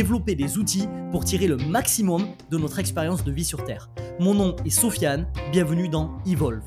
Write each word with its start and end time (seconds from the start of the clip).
développer 0.00 0.34
des 0.34 0.56
outils 0.56 0.88
pour 1.10 1.26
tirer 1.26 1.46
le 1.46 1.58
maximum 1.58 2.26
de 2.50 2.56
notre 2.56 2.78
expérience 2.78 3.22
de 3.22 3.30
vie 3.30 3.44
sur 3.44 3.64
Terre. 3.64 3.90
Mon 4.18 4.32
nom 4.32 4.56
est 4.64 4.70
Sofiane, 4.70 5.30
bienvenue 5.52 5.90
dans 5.90 6.16
Evolve. 6.24 6.62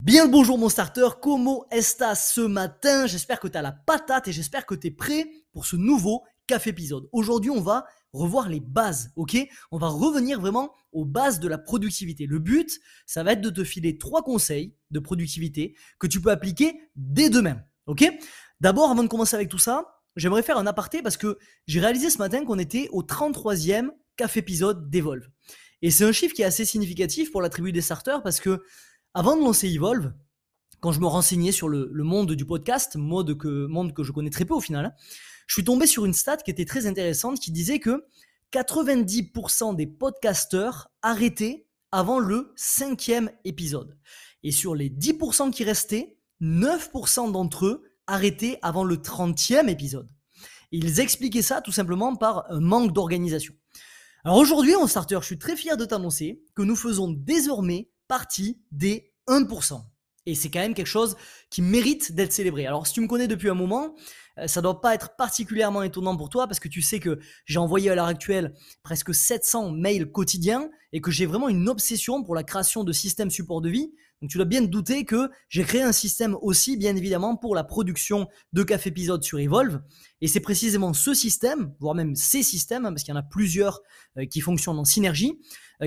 Bien 0.00 0.24
le 0.24 0.30
bonjour 0.30 0.56
mon 0.56 0.70
starter, 0.70 1.08
comment 1.20 1.66
est-ce 1.70 2.02
ce 2.14 2.40
matin? 2.40 3.06
J'espère 3.06 3.38
que 3.38 3.48
tu 3.48 3.58
as 3.58 3.60
la 3.60 3.72
patate 3.72 4.26
et 4.26 4.32
j'espère 4.32 4.64
que 4.64 4.74
tu 4.74 4.86
es 4.86 4.90
prêt 4.90 5.26
pour 5.52 5.66
ce 5.66 5.76
nouveau 5.76 6.22
café 6.46 6.70
épisode. 6.70 7.06
Aujourd'hui 7.12 7.50
on 7.50 7.60
va 7.60 7.84
revoir 8.14 8.48
les 8.48 8.60
bases, 8.60 9.12
ok? 9.16 9.36
On 9.70 9.76
va 9.76 9.88
revenir 9.88 10.40
vraiment 10.40 10.72
aux 10.92 11.04
bases 11.04 11.40
de 11.40 11.48
la 11.48 11.58
productivité. 11.58 12.24
Le 12.24 12.38
but, 12.38 12.80
ça 13.04 13.22
va 13.22 13.32
être 13.32 13.42
de 13.42 13.50
te 13.50 13.64
filer 13.64 13.98
trois 13.98 14.22
conseils 14.22 14.72
de 14.90 14.98
productivité 14.98 15.76
que 15.98 16.06
tu 16.06 16.22
peux 16.22 16.30
appliquer 16.30 16.80
dès 16.94 17.28
demain, 17.28 17.60
ok? 17.84 18.10
D'abord, 18.60 18.90
avant 18.90 19.02
de 19.02 19.08
commencer 19.08 19.36
avec 19.36 19.48
tout 19.48 19.58
ça, 19.58 20.02
j'aimerais 20.16 20.42
faire 20.42 20.58
un 20.58 20.66
aparté 20.66 21.02
parce 21.02 21.16
que 21.16 21.38
j'ai 21.66 21.80
réalisé 21.80 22.10
ce 22.10 22.18
matin 22.18 22.44
qu'on 22.44 22.58
était 22.58 22.88
au 22.92 23.02
33e 23.02 23.90
café 24.16 24.40
épisode 24.40 24.90
d'Evolve. 24.90 25.28
Et 25.82 25.90
c'est 25.90 26.04
un 26.04 26.12
chiffre 26.12 26.34
qui 26.34 26.42
est 26.42 26.46
assez 26.46 26.64
significatif 26.64 27.30
pour 27.30 27.42
la 27.42 27.48
tribu 27.48 27.72
des 27.72 27.82
starters 27.82 28.22
parce 28.22 28.40
que 28.40 28.62
avant 29.14 29.36
de 29.36 29.42
lancer 29.42 29.68
Evolve, 29.68 30.12
quand 30.80 30.92
je 30.92 31.00
me 31.00 31.06
renseignais 31.06 31.52
sur 31.52 31.68
le, 31.68 31.90
monde 32.02 32.32
du 32.32 32.44
podcast, 32.44 32.96
monde 32.96 33.36
que, 33.36 34.02
je 34.02 34.12
connais 34.12 34.30
très 34.30 34.44
peu 34.44 34.54
au 34.54 34.60
final, 34.60 34.94
je 35.46 35.54
suis 35.54 35.64
tombé 35.64 35.86
sur 35.86 36.04
une 36.04 36.12
stat 36.12 36.38
qui 36.38 36.50
était 36.50 36.64
très 36.64 36.86
intéressante 36.86 37.38
qui 37.38 37.52
disait 37.52 37.78
que 37.78 38.04
90% 38.52 39.74
des 39.74 39.86
podcasteurs 39.86 40.88
arrêtaient 41.02 41.66
avant 41.92 42.18
le 42.18 42.52
cinquième 42.56 43.30
épisode. 43.44 43.96
Et 44.42 44.52
sur 44.52 44.74
les 44.74 44.90
10% 44.90 45.50
qui 45.50 45.64
restaient, 45.64 46.18
9% 46.40 47.32
d'entre 47.32 47.66
eux 47.66 47.82
arrêté 48.06 48.58
avant 48.62 48.84
le 48.84 48.96
30e 48.96 49.68
épisode. 49.68 50.08
ils 50.72 51.00
expliquaient 51.00 51.42
ça 51.42 51.60
tout 51.60 51.72
simplement 51.72 52.16
par 52.16 52.50
un 52.50 52.60
manque 52.60 52.92
d'organisation. 52.92 53.54
Alors 54.24 54.38
aujourd'hui, 54.38 54.74
en 54.74 54.88
starter, 54.88 55.18
je 55.20 55.26
suis 55.26 55.38
très 55.38 55.54
fier 55.54 55.76
de 55.76 55.84
t'annoncer 55.84 56.42
que 56.56 56.62
nous 56.62 56.74
faisons 56.74 57.08
désormais 57.08 57.90
partie 58.08 58.60
des 58.72 59.12
1%. 59.28 59.80
Et 60.26 60.34
c'est 60.34 60.50
quand 60.50 60.58
même 60.58 60.74
quelque 60.74 60.86
chose 60.86 61.16
qui 61.50 61.62
mérite 61.62 62.12
d'être 62.12 62.32
célébré. 62.32 62.66
Alors 62.66 62.86
si 62.86 62.94
tu 62.94 63.00
me 63.00 63.06
connais 63.06 63.28
depuis 63.28 63.48
un 63.48 63.54
moment, 63.54 63.94
euh, 64.38 64.48
ça 64.48 64.60
doit 64.60 64.80
pas 64.80 64.94
être 64.94 65.14
particulièrement 65.16 65.84
étonnant 65.84 66.16
pour 66.16 66.28
toi 66.28 66.48
parce 66.48 66.58
que 66.58 66.68
tu 66.68 66.82
sais 66.82 66.98
que 66.98 67.20
j'ai 67.44 67.60
envoyé 67.60 67.90
à 67.90 67.94
l'heure 67.94 68.06
actuelle 68.06 68.52
presque 68.82 69.14
700 69.14 69.70
mails 69.70 70.10
quotidiens 70.10 70.68
et 70.92 71.00
que 71.00 71.12
j'ai 71.12 71.26
vraiment 71.26 71.48
une 71.48 71.68
obsession 71.68 72.24
pour 72.24 72.34
la 72.34 72.42
création 72.42 72.82
de 72.82 72.92
systèmes 72.92 73.30
support 73.30 73.60
de 73.60 73.70
vie. 73.70 73.92
Donc 74.22 74.30
tu 74.30 74.38
dois 74.38 74.46
bien 74.46 74.62
te 74.62 74.66
douter 74.66 75.04
que 75.04 75.30
j'ai 75.48 75.62
créé 75.62 75.82
un 75.82 75.92
système 75.92 76.36
aussi, 76.40 76.76
bien 76.76 76.96
évidemment, 76.96 77.36
pour 77.36 77.54
la 77.54 77.64
production 77.64 78.28
de 78.52 78.62
café 78.62 78.88
épisode 78.88 79.22
sur 79.22 79.38
Evolve. 79.38 79.80
Et 80.20 80.28
c'est 80.28 80.40
précisément 80.40 80.94
ce 80.94 81.12
système, 81.12 81.74
voire 81.80 81.94
même 81.94 82.14
ces 82.14 82.42
systèmes, 82.42 82.86
hein, 82.86 82.90
parce 82.90 83.02
qu'il 83.02 83.12
y 83.12 83.16
en 83.16 83.20
a 83.20 83.22
plusieurs 83.22 83.82
euh, 84.18 84.24
qui 84.24 84.40
fonctionnent 84.40 84.78
en 84.78 84.84
synergie, 84.84 85.38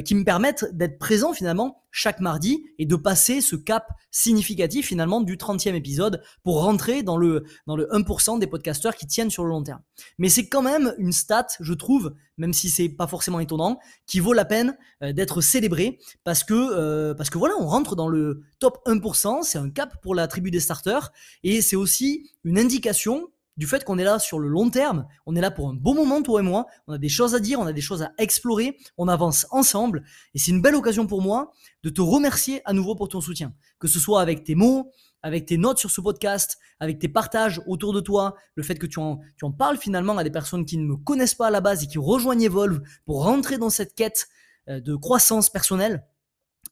qui 0.06 0.16
me 0.16 0.24
permettent 0.24 0.66
d'être 0.74 1.00
présent 1.00 1.34
finalement 1.34 1.84
chaque 1.92 2.20
mardi 2.20 2.64
et 2.78 2.86
de 2.86 2.96
passer 2.96 3.42
ce 3.42 3.56
cap 3.56 3.88
significatif 4.12 4.88
finalement 4.88 5.22
du 5.22 5.38
30e 5.38 5.74
épisode 5.74 6.22
pour 6.44 6.62
rentrer 6.64 7.04
dans 7.04 7.18
le, 7.18 7.46
dans 7.66 7.76
le 7.76 7.88
1% 7.88 8.40
des 8.40 8.48
podcasteurs 8.48 8.96
qui 8.96 9.08
tiennent 9.08 9.30
sur 9.30 9.44
le 9.44 9.50
long 9.50 9.64
terme. 9.64 9.82
Mais 10.18 10.30
c'est 10.30 10.48
quand 10.48 10.62
même 10.62 10.94
une 10.98 11.12
stat, 11.12 11.48
je 11.60 11.74
trouve, 11.74 12.16
même 12.38 12.54
si 12.54 12.70
c'est 12.70 12.90
pas 12.90 13.08
forcément 13.08 13.40
étonnant, 13.40 13.80
qui 14.06 14.20
vaut 14.20 14.34
la 14.34 14.46
peine 14.46 14.78
euh, 15.04 15.14
d'être 15.14 15.42
célébré 15.42 16.00
parce 16.24 16.44
que, 16.44 17.14
parce 17.14 17.30
que 17.30 17.38
voilà, 17.38 17.56
on 17.60 17.66
rentre 17.66 17.96
dans 17.96 18.08
le 18.08 18.44
top 18.60 18.80
1%, 18.86 19.44
c'est 19.44 19.58
un 19.58 19.70
cap 19.70 20.02
pour 20.02 20.16
la 20.16 20.28
tribu 20.28 20.52
des 20.52 20.60
starters 20.60 21.12
et 21.44 21.62
c'est 21.62 21.76
aussi 21.76 22.32
une 22.44 22.60
indication 22.60 23.30
du 23.60 23.68
fait 23.68 23.84
qu'on 23.84 23.98
est 23.98 24.06
là 24.06 24.20
sur 24.20 24.40
le 24.40 24.48
long 24.48 24.70
terme, 24.70 25.06
on 25.26 25.36
est 25.36 25.42
là 25.42 25.52
pour 25.52 25.68
un 25.68 25.74
bon 25.74 25.94
moment, 25.94 26.24
toi 26.24 26.40
et 26.40 26.44
moi, 26.44 26.66
on 26.88 26.94
a 26.94 26.98
des 26.98 27.10
choses 27.10 27.36
à 27.36 27.42
dire, 27.42 27.60
on 27.60 27.66
a 27.66 27.74
des 27.74 27.82
choses 27.82 28.02
à 28.02 28.14
explorer, 28.18 28.78
on 28.98 29.10
avance 29.10 29.46
ensemble, 29.52 30.06
et 30.34 30.40
c'est 30.40 30.52
une 30.52 30.62
belle 30.62 30.76
occasion 30.76 31.06
pour 31.06 31.22
moi 31.22 31.52
de 31.84 31.90
te 31.90 32.00
remercier 32.00 32.62
à 32.64 32.72
nouveau 32.72 32.96
pour 32.96 33.10
ton 33.10 33.20
soutien, 33.20 33.54
que 33.78 33.90
ce 33.90 34.00
soit 34.00 34.22
avec 34.22 34.46
tes 34.46 34.56
mots, 34.56 34.92
avec 35.24 35.46
tes 35.46 35.58
notes 35.58 35.78
sur 35.78 35.92
ce 35.92 36.00
podcast, 36.00 36.58
avec 36.80 37.00
tes 37.00 37.10
partages 37.10 37.62
autour 37.68 37.92
de 37.92 38.00
toi, 38.00 38.36
le 38.56 38.64
fait 38.64 38.76
que 38.76 38.88
tu 38.88 38.98
en, 39.00 39.20
tu 39.36 39.46
parles 39.58 39.78
finalement 39.78 40.18
à 40.18 40.24
des 40.24 40.32
personnes 40.32 40.64
qui 40.64 40.78
ne 40.78 40.86
me 40.86 40.96
connaissent 40.96 41.36
pas 41.36 41.48
à 41.48 41.52
la 41.52 41.60
base 41.60 41.84
et 41.84 41.88
qui 41.88 41.98
rejoignent 41.98 42.46
Evolve 42.46 42.80
pour 43.06 43.26
rentrer 43.26 43.58
dans 43.58 43.70
cette 43.70 43.94
quête 43.94 44.30
euh, 44.70 44.80
de 44.80 44.96
croissance 44.96 45.50
personnelle 45.50 46.06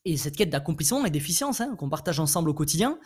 et 0.08 0.18
cette 0.18 0.38
quête 0.38 0.50
d'accomplissement 0.50 1.06
et 1.06 1.10
d'efficience 1.10 1.60
hein, 1.60 1.76
qu'on 1.76 1.90
partage 1.90 2.20
ensemble 2.20 2.50
au 2.50 2.54
quotidien. 2.54 2.98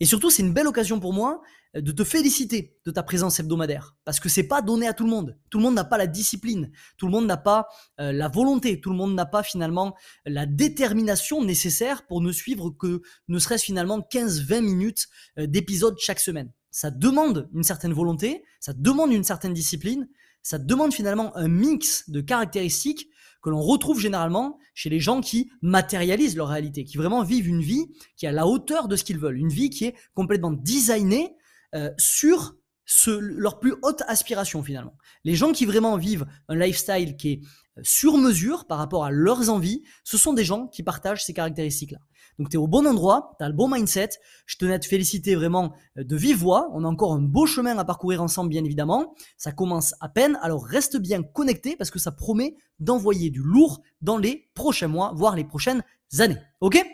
Et 0.00 0.06
surtout, 0.06 0.30
c'est 0.30 0.42
une 0.42 0.52
belle 0.52 0.66
occasion 0.66 1.00
pour 1.00 1.12
moi 1.12 1.42
euh, 1.76 1.82
de 1.82 1.92
te 1.92 2.02
féliciter 2.02 2.78
de 2.84 2.90
ta 2.90 3.02
présence 3.02 3.38
hebdomadaire. 3.38 3.94
Parce 4.04 4.20
que 4.20 4.28
c'est 4.28 4.48
pas 4.48 4.62
donné 4.62 4.86
à 4.86 4.94
tout 4.94 5.04
le 5.04 5.10
monde. 5.10 5.38
Tout 5.50 5.58
le 5.58 5.64
monde 5.64 5.74
n'a 5.74 5.84
pas 5.84 5.98
la 5.98 6.06
discipline. 6.06 6.70
Tout 6.96 7.06
le 7.06 7.12
monde 7.12 7.26
n'a 7.26 7.36
pas 7.36 7.68
euh, 8.00 8.10
la 8.10 8.28
volonté. 8.28 8.80
Tout 8.80 8.90
le 8.90 8.96
monde 8.96 9.14
n'a 9.14 9.26
pas 9.26 9.42
finalement 9.42 9.94
la 10.24 10.46
détermination 10.46 11.44
nécessaire 11.44 12.06
pour 12.06 12.22
ne 12.22 12.32
suivre 12.32 12.70
que 12.70 13.02
ne 13.28 13.38
serait-ce 13.38 13.64
finalement 13.64 14.00
15-20 14.00 14.60
minutes 14.60 15.08
euh, 15.38 15.46
d'épisode 15.46 15.96
chaque 15.98 16.20
semaine. 16.20 16.50
Ça 16.70 16.90
demande 16.90 17.48
une 17.54 17.64
certaine 17.64 17.92
volonté, 17.92 18.44
ça 18.60 18.74
demande 18.74 19.10
une 19.12 19.24
certaine 19.24 19.54
discipline, 19.54 20.08
ça 20.42 20.58
demande 20.58 20.92
finalement 20.92 21.34
un 21.36 21.48
mix 21.48 22.08
de 22.10 22.20
caractéristiques 22.20 23.08
que 23.46 23.50
l'on 23.50 23.62
retrouve 23.62 24.00
généralement 24.00 24.58
chez 24.74 24.90
les 24.90 24.98
gens 24.98 25.20
qui 25.20 25.52
matérialisent 25.62 26.36
leur 26.36 26.48
réalité, 26.48 26.82
qui 26.82 26.96
vraiment 26.96 27.22
vivent 27.22 27.46
une 27.46 27.60
vie 27.60 27.86
qui 28.16 28.26
est 28.26 28.28
à 28.28 28.32
la 28.32 28.44
hauteur 28.44 28.88
de 28.88 28.96
ce 28.96 29.04
qu'ils 29.04 29.20
veulent, 29.20 29.38
une 29.38 29.50
vie 29.50 29.70
qui 29.70 29.84
est 29.84 29.94
complètement 30.14 30.50
designée 30.50 31.36
euh, 31.76 31.92
sur 31.96 32.56
ce, 32.86 33.12
leur 33.12 33.60
plus 33.60 33.76
haute 33.82 34.02
aspiration 34.08 34.64
finalement. 34.64 34.96
Les 35.22 35.36
gens 35.36 35.52
qui 35.52 35.64
vraiment 35.64 35.96
vivent 35.96 36.26
un 36.48 36.56
lifestyle 36.56 37.16
qui 37.16 37.28
est 37.30 37.40
sur 37.82 38.16
mesure 38.16 38.66
par 38.66 38.78
rapport 38.78 39.04
à 39.04 39.10
leurs 39.10 39.50
envies, 39.50 39.82
ce 40.04 40.16
sont 40.16 40.32
des 40.32 40.44
gens 40.44 40.66
qui 40.66 40.82
partagent 40.82 41.24
ces 41.24 41.32
caractéristiques-là. 41.32 41.98
Donc 42.38 42.50
tu 42.50 42.56
es 42.56 42.58
au 42.58 42.66
bon 42.66 42.86
endroit, 42.86 43.34
tu 43.38 43.44
as 43.44 43.48
le 43.48 43.54
bon 43.54 43.68
mindset. 43.68 44.10
Je 44.44 44.56
tenais 44.56 44.74
à 44.74 44.78
te 44.78 44.86
féliciter 44.86 45.34
vraiment 45.34 45.74
euh, 45.98 46.04
de 46.04 46.16
vive 46.16 46.38
voix. 46.38 46.68
On 46.72 46.84
a 46.84 46.88
encore 46.88 47.14
un 47.14 47.20
beau 47.20 47.46
chemin 47.46 47.78
à 47.78 47.84
parcourir 47.84 48.22
ensemble, 48.22 48.50
bien 48.50 48.64
évidemment. 48.64 49.14
Ça 49.36 49.52
commence 49.52 49.94
à 50.00 50.08
peine, 50.08 50.38
alors 50.42 50.64
reste 50.64 50.96
bien 50.98 51.22
connecté 51.22 51.76
parce 51.76 51.90
que 51.90 51.98
ça 51.98 52.12
promet 52.12 52.56
d'envoyer 52.78 53.30
du 53.30 53.40
lourd 53.40 53.82
dans 54.02 54.18
les 54.18 54.50
prochains 54.54 54.88
mois, 54.88 55.12
voire 55.14 55.36
les 55.36 55.44
prochaines 55.44 55.82
années. 56.18 56.38
Ok? 56.60 56.84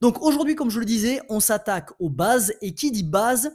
Donc 0.00 0.20
aujourd'hui, 0.22 0.54
comme 0.54 0.70
je 0.70 0.80
le 0.80 0.84
disais, 0.84 1.20
on 1.30 1.40
s'attaque 1.40 1.90
aux 1.98 2.10
bases. 2.10 2.52
Et 2.60 2.74
qui 2.74 2.90
dit 2.90 3.04
base 3.04 3.54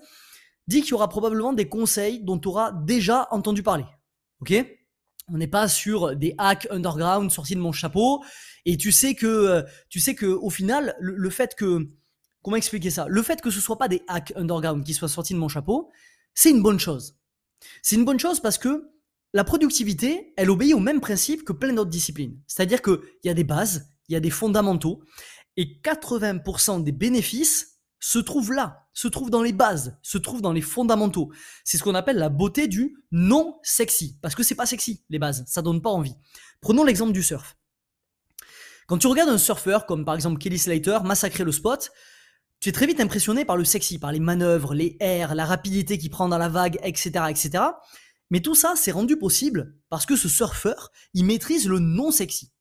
dit 0.68 0.82
qu'il 0.82 0.92
y 0.92 0.94
aura 0.94 1.10
probablement 1.10 1.54
des 1.54 1.68
conseils 1.68 2.22
dont 2.22 2.40
tu 2.40 2.48
auras 2.48 2.72
déjà 2.72 3.28
entendu 3.32 3.62
parler. 3.64 3.86
Ok? 4.42 4.54
On 5.32 5.38
n'est 5.38 5.48
pas 5.48 5.68
sur 5.68 6.16
des 6.16 6.36
hacks 6.38 6.68
underground 6.72 7.32
sortis 7.32 7.56
de 7.56 7.60
mon 7.60 7.72
chapeau. 7.72 8.24
Et 8.66 8.78
tu 8.78 8.92
sais 8.92 9.16
que, 9.16 9.26
euh, 9.26 9.64
tu 9.90 10.00
sais 10.00 10.16
que 10.16 10.26
au 10.26 10.50
final, 10.50 10.96
le, 11.00 11.30
fait 11.30 11.56
que, 11.56 11.90
comment 12.44 12.58
expliquer 12.58 12.90
ça? 12.90 13.06
Le 13.08 13.22
fait 13.22 13.42
que 13.42 13.50
ce 13.50 13.60
soit 13.60 13.78
pas 13.78 13.88
des 13.88 14.04
hacks 14.08 14.34
underground 14.36 14.84
qui 14.84 14.94
soient 14.94 15.10
sortis 15.10 15.34
de 15.34 15.40
mon 15.40 15.48
chapeau, 15.48 15.90
c'est 16.34 16.52
une 16.52 16.62
bonne 16.62 16.80
chose. 16.80 17.18
C'est 17.82 17.96
une 17.96 18.06
bonne 18.06 18.20
chose 18.20 18.40
parce 18.40 18.58
que 18.58 18.90
la 19.34 19.44
productivité, 19.44 20.34
elle 20.38 20.50
obéit 20.50 20.74
au 20.74 20.80
même 20.80 21.02
principe 21.02 21.44
que 21.44 21.54
plein 21.54 21.74
d'autres 21.74 21.90
disciplines. 21.90 22.40
C'est-à-dire 22.48 22.82
qu'il 22.82 23.00
y 23.24 23.30
a 23.30 23.34
des 23.34 23.44
bases, 23.44 23.90
il 24.08 24.14
y 24.14 24.16
a 24.16 24.20
des 24.20 24.32
fondamentaux, 24.32 25.04
et 25.58 25.80
80% 25.84 26.84
des 26.84 26.92
bénéfices 26.92 27.79
se 28.00 28.20
trouve 28.20 28.54
là, 28.54 28.88
se 28.94 29.08
trouve 29.08 29.30
dans 29.30 29.42
les 29.42 29.52
bases, 29.52 29.98
se 30.02 30.18
trouve 30.18 30.42
dans 30.42 30.54
les 30.54 30.62
fondamentaux. 30.62 31.32
C'est 31.64 31.78
ce 31.78 31.84
qu'on 31.84 31.96
appelle 31.96 32.18
la 32.18 32.30
beauté 32.30 32.68
du 32.68 32.96
non 33.12 33.60
sexy. 33.64 34.18
Parce 34.22 34.36
que 34.36 34.44
c'est 34.44 34.56
pas 34.56 34.66
sexy, 34.66 35.04
les 35.10 35.20
bases. 35.20 35.44
Ça 35.48 35.62
donne 35.62 35.82
pas 35.82 35.90
envie. 35.90 36.16
Prenons 36.62 36.84
l'exemple 36.84 37.12
du 37.12 37.24
surf. 37.24 37.58
Quand 38.88 38.98
tu 38.98 39.08
regardes 39.08 39.30
un 39.30 39.38
surfeur 39.38 39.86
comme 39.86 40.06
par 40.06 40.16
exemple 40.16 40.40
Kelly 40.40 40.58
Slater 40.58 41.00
massacrer 41.04 41.44
le 41.44 41.52
spot, 41.52 41.92
tu 42.60 42.70
es 42.70 42.72
très 42.72 42.88
vite 42.88 43.00
impressionné 43.00 43.46
par 43.46 43.56
le 43.56 43.64
sexy, 43.64 44.00
par 44.00 44.12
les 44.12 44.20
manœuvres, 44.20 44.74
les 44.74 44.98
airs, 45.00 45.36
la 45.36 45.46
rapidité 45.46 45.98
qu'il 45.98 46.10
prend 46.10 46.28
dans 46.28 46.38
la 46.38 46.50
vague, 46.50 46.80
etc., 46.84 47.26
etc. 47.30 47.64
Mais 48.32 48.42
tout 48.42 48.56
ça, 48.56 48.74
c'est 48.76 48.92
rendu 48.92 49.18
possible 49.18 49.76
parce 49.90 50.06
que 50.06 50.16
ce 50.16 50.28
surfeur, 50.28 50.92
il 51.14 51.26
maîtrise 51.26 51.68
le 51.68 51.80
non 51.80 52.12
sexy. 52.12 52.52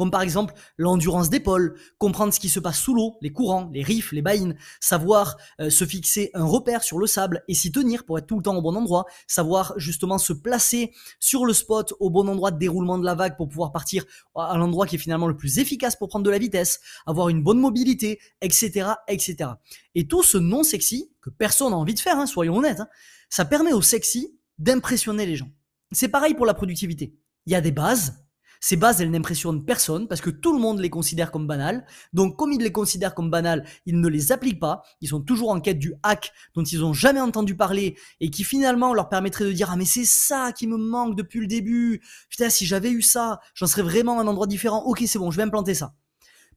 Comme 0.00 0.10
par 0.10 0.22
exemple 0.22 0.54
l'endurance 0.78 1.28
d'épaule, 1.28 1.78
comprendre 1.98 2.32
ce 2.32 2.40
qui 2.40 2.48
se 2.48 2.58
passe 2.58 2.78
sous 2.78 2.94
l'eau, 2.94 3.18
les 3.20 3.32
courants, 3.32 3.68
les 3.70 3.82
riffs, 3.82 4.12
les 4.12 4.22
baïnes, 4.22 4.56
savoir 4.80 5.36
euh, 5.60 5.68
se 5.68 5.84
fixer 5.84 6.30
un 6.32 6.46
repère 6.46 6.82
sur 6.82 6.98
le 6.98 7.06
sable 7.06 7.44
et 7.48 7.54
s'y 7.54 7.70
tenir 7.70 8.06
pour 8.06 8.16
être 8.16 8.26
tout 8.26 8.38
le 8.38 8.42
temps 8.42 8.56
au 8.56 8.62
bon 8.62 8.74
endroit, 8.74 9.04
savoir 9.26 9.74
justement 9.76 10.16
se 10.16 10.32
placer 10.32 10.94
sur 11.18 11.44
le 11.44 11.52
spot 11.52 11.92
au 12.00 12.08
bon 12.08 12.30
endroit 12.30 12.50
de 12.50 12.56
déroulement 12.56 12.96
de 12.96 13.04
la 13.04 13.14
vague 13.14 13.36
pour 13.36 13.46
pouvoir 13.46 13.72
partir 13.72 14.06
à 14.34 14.56
l'endroit 14.56 14.86
qui 14.86 14.96
est 14.96 14.98
finalement 14.98 15.28
le 15.28 15.36
plus 15.36 15.58
efficace 15.58 15.96
pour 15.96 16.08
prendre 16.08 16.24
de 16.24 16.30
la 16.30 16.38
vitesse, 16.38 16.80
avoir 17.04 17.28
une 17.28 17.42
bonne 17.42 17.60
mobilité, 17.60 18.20
etc., 18.40 18.92
etc. 19.06 19.50
Et 19.94 20.08
tout 20.08 20.22
ce 20.22 20.38
non 20.38 20.62
sexy 20.62 21.12
que 21.20 21.28
personne 21.28 21.72
n'a 21.72 21.76
envie 21.76 21.92
de 21.92 22.00
faire, 22.00 22.18
hein, 22.18 22.24
soyons 22.24 22.56
honnêtes, 22.56 22.80
hein, 22.80 22.88
ça 23.28 23.44
permet 23.44 23.74
au 23.74 23.82
sexy 23.82 24.34
d'impressionner 24.58 25.26
les 25.26 25.36
gens. 25.36 25.50
C'est 25.92 26.08
pareil 26.08 26.32
pour 26.32 26.46
la 26.46 26.54
productivité. 26.54 27.18
Il 27.44 27.52
y 27.52 27.54
a 27.54 27.60
des 27.60 27.70
bases, 27.70 28.24
ces 28.60 28.76
bases, 28.76 29.00
elles 29.00 29.10
n'impressionnent 29.10 29.64
personne 29.64 30.06
parce 30.06 30.20
que 30.20 30.30
tout 30.30 30.52
le 30.52 30.60
monde 30.60 30.80
les 30.80 30.90
considère 30.90 31.32
comme 31.32 31.46
banales. 31.46 31.84
Donc, 32.12 32.36
comme 32.36 32.52
ils 32.52 32.60
les 32.60 32.72
considèrent 32.72 33.14
comme 33.14 33.30
banales, 33.30 33.64
ils 33.86 33.98
ne 33.98 34.08
les 34.08 34.32
appliquent 34.32 34.60
pas. 34.60 34.82
Ils 35.00 35.08
sont 35.08 35.20
toujours 35.20 35.50
en 35.50 35.60
quête 35.60 35.78
du 35.78 35.94
hack 36.02 36.32
dont 36.54 36.62
ils 36.62 36.80
n'ont 36.80 36.92
jamais 36.92 37.20
entendu 37.20 37.56
parler 37.56 37.96
et 38.20 38.30
qui 38.30 38.44
finalement 38.44 38.92
leur 38.92 39.08
permettrait 39.08 39.46
de 39.46 39.52
dire 39.52 39.70
ah 39.72 39.76
mais 39.76 39.86
c'est 39.86 40.04
ça 40.04 40.52
qui 40.52 40.66
me 40.66 40.76
manque 40.76 41.16
depuis 41.16 41.40
le 41.40 41.46
début. 41.46 42.02
Putain, 42.28 42.50
si 42.50 42.66
j'avais 42.66 42.90
eu 42.90 43.02
ça, 43.02 43.40
j'en 43.54 43.66
serais 43.66 43.82
vraiment 43.82 44.18
à 44.18 44.22
un 44.22 44.26
endroit 44.26 44.46
différent. 44.46 44.84
Ok, 44.84 45.02
c'est 45.06 45.18
bon, 45.18 45.30
je 45.30 45.38
vais 45.38 45.42
implanter 45.42 45.74
ça 45.74 45.94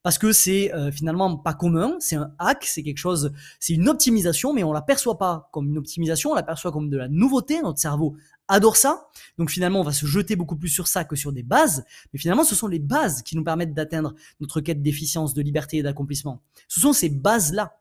parce 0.03 0.17
que 0.17 0.33
c'est 0.33 0.73
euh, 0.75 0.91
finalement 0.91 1.37
pas 1.37 1.53
commun, 1.53 1.95
c'est 1.99 2.17
un 2.17 2.33
hack, 2.37 2.65
c'est 2.65 2.83
quelque 2.83 2.97
chose, 2.97 3.31
c'est 3.59 3.73
une 3.73 3.87
optimisation, 3.87 4.53
mais 4.53 4.63
on 4.63 4.73
l'aperçoit 4.73 5.17
pas 5.17 5.49
comme 5.53 5.69
une 5.69 5.77
optimisation, 5.77 6.31
on 6.31 6.35
l'aperçoit 6.35 6.73
comme 6.73 6.89
de 6.89 6.97
la 6.97 7.07
nouveauté. 7.07 7.61
Notre 7.61 7.79
cerveau 7.79 8.17
adore 8.47 8.77
ça. 8.77 9.09
Donc 9.37 9.49
finalement, 9.49 9.79
on 9.79 9.83
va 9.83 9.93
se 9.93 10.05
jeter 10.05 10.35
beaucoup 10.35 10.55
plus 10.55 10.69
sur 10.69 10.87
ça 10.87 11.03
que 11.03 11.15
sur 11.15 11.31
des 11.31 11.43
bases. 11.43 11.85
Mais 12.11 12.19
finalement, 12.19 12.43
ce 12.43 12.55
sont 12.55 12.67
les 12.67 12.79
bases 12.79 13.21
qui 13.23 13.35
nous 13.35 13.43
permettent 13.43 13.73
d'atteindre 13.73 14.13
notre 14.39 14.61
quête 14.61 14.81
d'efficience, 14.81 15.33
de 15.33 15.41
liberté 15.41 15.77
et 15.77 15.83
d'accomplissement. 15.83 16.41
Ce 16.67 16.79
sont 16.79 16.93
ces 16.93 17.09
bases-là. 17.09 17.77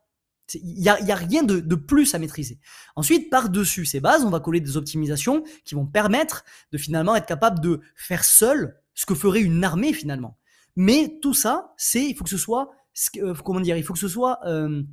Il 0.55 0.81
n'y 0.81 0.89
a, 0.89 1.15
rien 1.15 1.41
de, 1.41 1.61
de, 1.61 1.75
plus 1.75 2.13
à 2.13 2.19
maîtriser. 2.19 2.59
Ensuite, 2.95 3.29
par-dessus 3.29 3.85
ces 3.85 4.01
bases, 4.01 4.25
on 4.25 4.29
va 4.29 4.41
coller 4.41 4.59
des 4.59 4.75
optimisations 4.75 5.43
qui 5.63 5.73
vont 5.73 5.85
permettre 5.85 6.43
de 6.71 6.77
finalement 6.77 7.15
être 7.15 7.25
capable 7.25 7.61
de 7.61 7.79
faire 7.95 8.25
seul 8.25 8.77
ce 8.93 9.05
que 9.05 9.15
ferait 9.15 9.41
une 9.41 9.63
armée 9.63 9.93
finalement. 9.93 10.37
Mais 10.75 11.17
tout 11.21 11.33
ça, 11.33 11.73
c'est, 11.77 12.03
il 12.03 12.15
faut 12.15 12.23
que 12.23 12.29
ce 12.29 12.37
soit, 12.37 12.71
euh, 13.17 13.33
comment 13.43 13.59
dire, 13.59 13.77
il 13.77 13.83
faut 13.83 13.93
que 13.93 13.99
ce 13.99 14.07
soit 14.07 14.39
euh, 14.45 14.83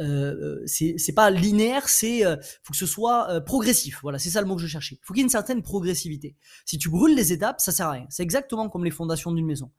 euh, 0.00 0.62
c'est 0.66 1.14
pas 1.14 1.30
linéaire, 1.30 1.88
c'est 1.88 2.24
euh, 2.24 2.36
faut 2.62 2.72
que 2.72 2.76
ce 2.76 2.86
soit 2.86 3.30
euh, 3.30 3.40
progressif. 3.40 3.98
Voilà, 4.02 4.18
c'est 4.18 4.30
ça 4.30 4.40
le 4.40 4.46
mot 4.46 4.56
que 4.56 4.62
je 4.62 4.66
cherchais. 4.66 4.98
Faut 5.02 5.14
qu'il 5.14 5.20
y 5.20 5.22
ait 5.22 5.24
une 5.24 5.30
certaine 5.30 5.62
progressivité. 5.62 6.36
Si 6.64 6.78
tu 6.78 6.88
brûles 6.88 7.16
les 7.16 7.32
étapes, 7.32 7.60
ça 7.60 7.72
sert 7.72 7.86
à 7.86 7.92
rien. 7.92 8.06
C'est 8.10 8.22
exactement 8.22 8.68
comme 8.68 8.84
les 8.84 8.90
fondations 8.90 9.32
d'une 9.32 9.46
maison. 9.46 9.70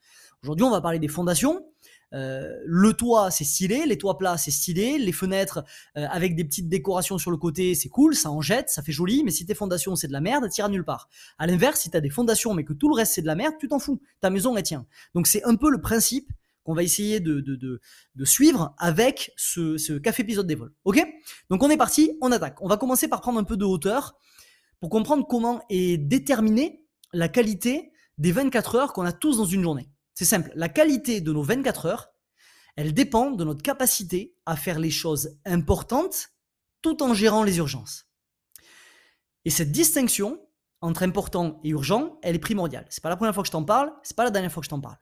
Aujourd'hui, 0.43 0.63
on 0.65 0.71
va 0.71 0.81
parler 0.81 0.99
des 0.99 1.07
fondations. 1.07 1.65
Euh, 2.13 2.55
le 2.65 2.93
toit, 2.93 3.29
c'est 3.29 3.43
stylé, 3.43 3.85
les 3.85 3.97
toits 3.97 4.17
plats, 4.17 4.37
c'est 4.37 4.51
stylé, 4.51 4.97
les 4.97 5.11
fenêtres 5.11 5.63
euh, 5.97 6.07
avec 6.09 6.35
des 6.35 6.43
petites 6.43 6.67
décorations 6.67 7.17
sur 7.17 7.29
le 7.29 7.37
côté, 7.37 7.75
c'est 7.75 7.89
cool, 7.89 8.15
ça 8.15 8.31
en 8.31 8.41
jette, 8.41 8.69
ça 8.69 8.81
fait 8.81 8.91
joli, 8.91 9.23
mais 9.23 9.31
si 9.31 9.45
tes 9.45 9.53
fondations, 9.53 9.95
c'est 9.95 10.07
de 10.07 10.13
la 10.13 10.21
merde, 10.21 10.49
t'iras 10.49 10.69
nulle 10.69 10.85
part. 10.85 11.07
À 11.37 11.45
l'inverse, 11.45 11.81
si 11.81 11.91
t'as 11.91 11.99
des 11.99 12.09
fondations, 12.09 12.53
mais 12.53 12.63
que 12.63 12.73
tout 12.73 12.89
le 12.89 12.95
reste, 12.95 13.13
c'est 13.13 13.21
de 13.21 13.27
la 13.27 13.35
merde, 13.35 13.53
tu 13.59 13.67
t'en 13.67 13.79
fous. 13.79 14.01
Ta 14.21 14.29
maison, 14.29 14.57
elle 14.57 14.63
tient. 14.63 14.85
Donc, 15.13 15.27
c'est 15.27 15.43
un 15.43 15.55
peu 15.55 15.69
le 15.69 15.81
principe 15.81 16.31
qu'on 16.69 16.75
va 16.75 16.83
essayer 16.83 17.19
de, 17.19 17.81
suivre 18.25 18.75
avec 18.77 19.31
ce, 19.37 19.79
ce 19.79 19.93
café 19.93 20.21
épisode 20.21 20.45
des 20.45 20.53
vols. 20.53 20.71
Ok? 20.83 21.03
Donc 21.49 21.63
on 21.63 21.69
est 21.71 21.77
parti, 21.77 22.15
on 22.21 22.31
attaque. 22.31 22.61
On 22.61 22.67
va 22.67 22.77
commencer 22.77 23.07
par 23.07 23.21
prendre 23.21 23.39
un 23.39 23.43
peu 23.43 23.57
de 23.57 23.65
hauteur 23.65 24.13
pour 24.79 24.91
comprendre 24.91 25.25
comment 25.27 25.63
est 25.71 25.97
déterminée 25.97 26.85
la 27.11 27.27
qualité 27.27 27.91
des 28.19 28.31
24 28.31 28.75
heures 28.75 28.93
qu'on 28.93 29.03
a 29.03 29.11
tous 29.11 29.37
dans 29.37 29.45
une 29.45 29.63
journée. 29.63 29.89
C'est 30.13 30.25
simple, 30.25 30.51
la 30.53 30.69
qualité 30.69 31.21
de 31.21 31.33
nos 31.33 31.41
24 31.41 31.87
heures, 31.87 32.09
elle 32.75 32.93
dépend 32.93 33.31
de 33.31 33.43
notre 33.43 33.63
capacité 33.63 34.35
à 34.45 34.55
faire 34.55 34.77
les 34.77 34.91
choses 34.91 35.39
importantes 35.47 36.29
tout 36.83 37.01
en 37.01 37.15
gérant 37.15 37.41
les 37.41 37.57
urgences. 37.57 38.05
Et 39.43 39.49
cette 39.49 39.71
distinction 39.71 40.39
entre 40.81 41.01
important 41.01 41.61
et 41.63 41.69
urgent, 41.69 42.19
elle 42.21 42.35
est 42.35 42.39
primordiale. 42.39 42.85
C'est 42.91 43.01
pas 43.01 43.09
la 43.09 43.17
première 43.17 43.33
fois 43.33 43.41
que 43.41 43.47
je 43.47 43.53
t'en 43.53 43.63
parle, 43.63 43.91
c'est 44.03 44.15
pas 44.15 44.23
la 44.23 44.29
dernière 44.29 44.51
fois 44.51 44.61
que 44.61 44.65
je 44.65 44.69
t'en 44.69 44.79
parle. 44.79 44.97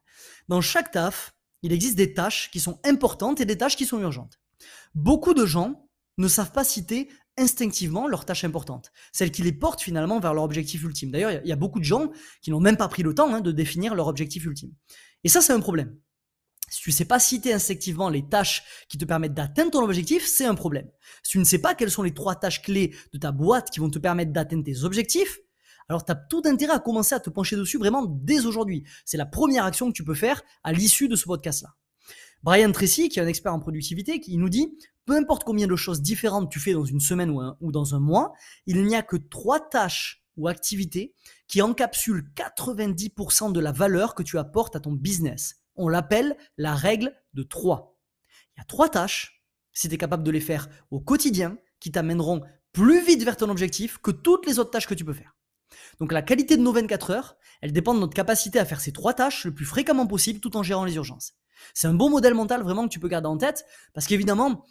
Dans 0.47 0.61
chaque 0.61 0.91
taf, 0.91 1.33
il 1.63 1.73
existe 1.73 1.95
des 1.95 2.13
tâches 2.13 2.49
qui 2.51 2.59
sont 2.59 2.79
importantes 2.83 3.41
et 3.41 3.45
des 3.45 3.57
tâches 3.57 3.75
qui 3.75 3.85
sont 3.85 3.99
urgentes. 3.99 4.39
Beaucoup 4.95 5.33
de 5.33 5.45
gens 5.45 5.89
ne 6.17 6.27
savent 6.27 6.51
pas 6.51 6.63
citer 6.63 7.09
instinctivement 7.37 8.07
leurs 8.07 8.25
tâches 8.25 8.43
importantes, 8.43 8.91
celles 9.11 9.31
qui 9.31 9.43
les 9.43 9.51
portent 9.51 9.81
finalement 9.81 10.19
vers 10.19 10.33
leur 10.33 10.43
objectif 10.43 10.83
ultime. 10.83 11.11
D'ailleurs, 11.11 11.31
il 11.31 11.47
y, 11.47 11.51
a 11.51 11.55
beaucoup 11.55 11.79
de 11.79 11.85
gens 11.85 12.11
qui 12.41 12.49
n'ont 12.49 12.59
même 12.59 12.77
pas 12.77 12.87
pris 12.87 13.03
le 13.03 13.13
temps 13.13 13.31
hein, 13.33 13.41
de 13.41 13.51
définir 13.51 13.93
leur 13.93 14.07
objectif 14.07 14.45
ultime. 14.45 14.71
Et 15.23 15.29
ça, 15.29 15.41
c'est 15.41 15.53
un 15.53 15.59
problème. 15.59 15.95
Si 16.69 16.81
tu 16.81 16.89
ne 16.89 16.95
sais 16.95 17.05
pas 17.05 17.19
citer 17.19 17.53
instinctivement 17.53 18.09
les 18.09 18.27
tâches 18.27 18.63
qui 18.89 18.97
te 18.97 19.05
permettent 19.05 19.35
d'atteindre 19.35 19.71
ton 19.71 19.83
objectif, 19.83 20.25
c'est 20.25 20.45
un 20.45 20.55
problème. 20.55 20.89
Si 21.23 21.31
tu 21.31 21.39
ne 21.39 21.43
sais 21.43 21.59
pas 21.59 21.75
quelles 21.75 21.91
sont 21.91 22.03
les 22.03 22.13
trois 22.13 22.35
tâches 22.35 22.61
clés 22.61 22.95
de 23.13 23.19
ta 23.19 23.31
boîte 23.31 23.69
qui 23.69 23.79
vont 23.79 23.89
te 23.89 23.99
permettre 23.99 24.33
d'atteindre 24.33 24.63
tes 24.63 24.83
objectifs, 24.83 25.39
alors 25.89 26.03
tu 26.03 26.11
as 26.11 26.15
tout 26.15 26.41
intérêt 26.45 26.73
à 26.73 26.79
commencer 26.79 27.15
à 27.15 27.19
te 27.19 27.29
pencher 27.29 27.55
dessus 27.55 27.77
vraiment 27.77 28.05
dès 28.05 28.45
aujourd'hui. 28.45 28.83
C'est 29.05 29.17
la 29.17 29.25
première 29.25 29.65
action 29.65 29.87
que 29.87 29.93
tu 29.93 30.03
peux 30.03 30.13
faire 30.13 30.41
à 30.63 30.73
l'issue 30.73 31.07
de 31.07 31.15
ce 31.15 31.25
podcast-là. 31.25 31.75
Brian 32.43 32.71
Tracy, 32.71 33.09
qui 33.09 33.19
est 33.19 33.21
un 33.21 33.27
expert 33.27 33.53
en 33.53 33.59
productivité, 33.59 34.19
qui 34.19 34.37
nous 34.37 34.49
dit, 34.49 34.77
peu 35.05 35.15
importe 35.15 35.43
combien 35.43 35.67
de 35.67 35.75
choses 35.75 36.01
différentes 36.01 36.51
tu 36.51 36.59
fais 36.59 36.73
dans 36.73 36.85
une 36.85 36.99
semaine 36.99 37.31
ou, 37.31 37.41
ou 37.61 37.71
dans 37.71 37.95
un 37.95 37.99
mois, 37.99 38.33
il 38.65 38.83
n'y 38.83 38.95
a 38.95 39.01
que 39.01 39.17
trois 39.17 39.59
tâches 39.59 40.23
ou 40.35 40.47
activités 40.47 41.15
qui 41.47 41.61
encapsulent 41.61 42.29
90% 42.35 43.51
de 43.51 43.59
la 43.59 43.71
valeur 43.71 44.13
que 44.13 44.23
tu 44.23 44.37
apportes 44.37 44.75
à 44.75 44.79
ton 44.79 44.91
business. 44.91 45.55
On 45.75 45.87
l'appelle 45.87 46.37
la 46.57 46.75
règle 46.75 47.15
de 47.33 47.43
trois. 47.43 47.97
Il 48.55 48.59
y 48.59 48.61
a 48.61 48.65
trois 48.65 48.89
tâches, 48.89 49.43
si 49.73 49.87
tu 49.87 49.95
es 49.95 49.97
capable 49.97 50.23
de 50.23 50.31
les 50.31 50.41
faire 50.41 50.67
au 50.91 50.99
quotidien, 50.99 51.57
qui 51.79 51.91
t'amèneront 51.91 52.41
plus 52.71 53.03
vite 53.03 53.23
vers 53.23 53.37
ton 53.37 53.49
objectif 53.49 53.97
que 53.99 54.11
toutes 54.11 54.45
les 54.45 54.59
autres 54.59 54.71
tâches 54.71 54.87
que 54.87 54.93
tu 54.93 55.05
peux 55.05 55.13
faire. 55.13 55.36
Donc 55.99 56.11
la 56.11 56.21
qualité 56.21 56.57
de 56.57 56.61
nos 56.61 56.71
24 56.71 57.11
heures, 57.11 57.37
elle 57.61 57.73
dépend 57.73 57.93
de 57.93 57.99
notre 57.99 58.13
capacité 58.13 58.59
à 58.59 58.65
faire 58.65 58.81
ces 58.81 58.91
trois 58.91 59.13
tâches 59.13 59.45
le 59.45 59.53
plus 59.53 59.65
fréquemment 59.65 60.07
possible 60.07 60.39
tout 60.39 60.55
en 60.57 60.63
gérant 60.63 60.85
les 60.85 60.95
urgences. 60.95 61.33
C'est 61.73 61.87
un 61.87 61.93
bon 61.93 62.09
modèle 62.09 62.33
mental 62.33 62.61
vraiment 62.61 62.83
que 62.83 62.93
tu 62.93 62.99
peux 62.99 63.07
garder 63.07 63.27
en 63.27 63.37
tête 63.37 63.65
parce 63.93 64.07
qu'évidemment, 64.07 64.65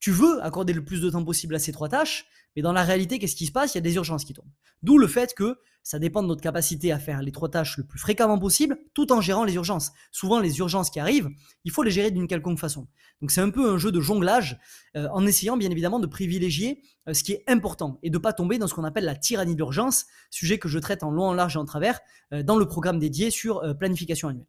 tu 0.00 0.10
veux 0.10 0.42
accorder 0.42 0.72
le 0.72 0.84
plus 0.84 1.00
de 1.00 1.10
temps 1.10 1.24
possible 1.24 1.54
à 1.54 1.58
ces 1.58 1.72
trois 1.72 1.88
tâches, 1.88 2.26
mais 2.56 2.62
dans 2.62 2.72
la 2.72 2.82
réalité, 2.82 3.18
qu'est-ce 3.18 3.36
qui 3.36 3.46
se 3.46 3.52
passe? 3.52 3.74
Il 3.74 3.76
y 3.76 3.78
a 3.78 3.82
des 3.82 3.94
urgences 3.94 4.24
qui 4.24 4.32
tombent. 4.32 4.50
D'où 4.82 4.98
le 4.98 5.06
fait 5.06 5.34
que 5.34 5.58
ça 5.82 5.98
dépend 5.98 6.22
de 6.22 6.28
notre 6.28 6.42
capacité 6.42 6.92
à 6.92 6.98
faire 6.98 7.22
les 7.22 7.32
trois 7.32 7.48
tâches 7.48 7.78
le 7.78 7.84
plus 7.84 7.98
fréquemment 7.98 8.38
possible, 8.38 8.78
tout 8.94 9.12
en 9.12 9.20
gérant 9.20 9.44
les 9.44 9.54
urgences. 9.54 9.92
Souvent, 10.10 10.40
les 10.40 10.58
urgences 10.58 10.90
qui 10.90 11.00
arrivent, 11.00 11.30
il 11.64 11.70
faut 11.70 11.82
les 11.82 11.90
gérer 11.90 12.10
d'une 12.10 12.26
quelconque 12.26 12.58
façon. 12.58 12.86
Donc 13.20 13.30
c'est 13.30 13.40
un 13.40 13.50
peu 13.50 13.70
un 13.70 13.78
jeu 13.78 13.92
de 13.92 14.00
jonglage, 14.00 14.58
euh, 14.96 15.08
en 15.12 15.26
essayant 15.26 15.56
bien 15.56 15.70
évidemment 15.70 15.98
de 15.98 16.06
privilégier 16.06 16.82
euh, 17.08 17.14
ce 17.14 17.22
qui 17.22 17.32
est 17.32 17.44
important 17.46 17.98
et 18.02 18.10
de 18.10 18.18
pas 18.18 18.32
tomber 18.32 18.58
dans 18.58 18.66
ce 18.66 18.74
qu'on 18.74 18.84
appelle 18.84 19.04
la 19.04 19.16
tyrannie 19.16 19.56
d'urgence, 19.56 20.06
sujet 20.30 20.58
que 20.58 20.68
je 20.68 20.78
traite 20.78 21.02
en 21.02 21.10
long, 21.10 21.24
en 21.24 21.34
large 21.34 21.56
et 21.56 21.58
en 21.58 21.64
travers 21.64 22.00
euh, 22.32 22.42
dans 22.42 22.56
le 22.56 22.66
programme 22.66 22.98
dédié 22.98 23.30
sur 23.30 23.62
planification 23.78 24.28
annuelle. 24.28 24.46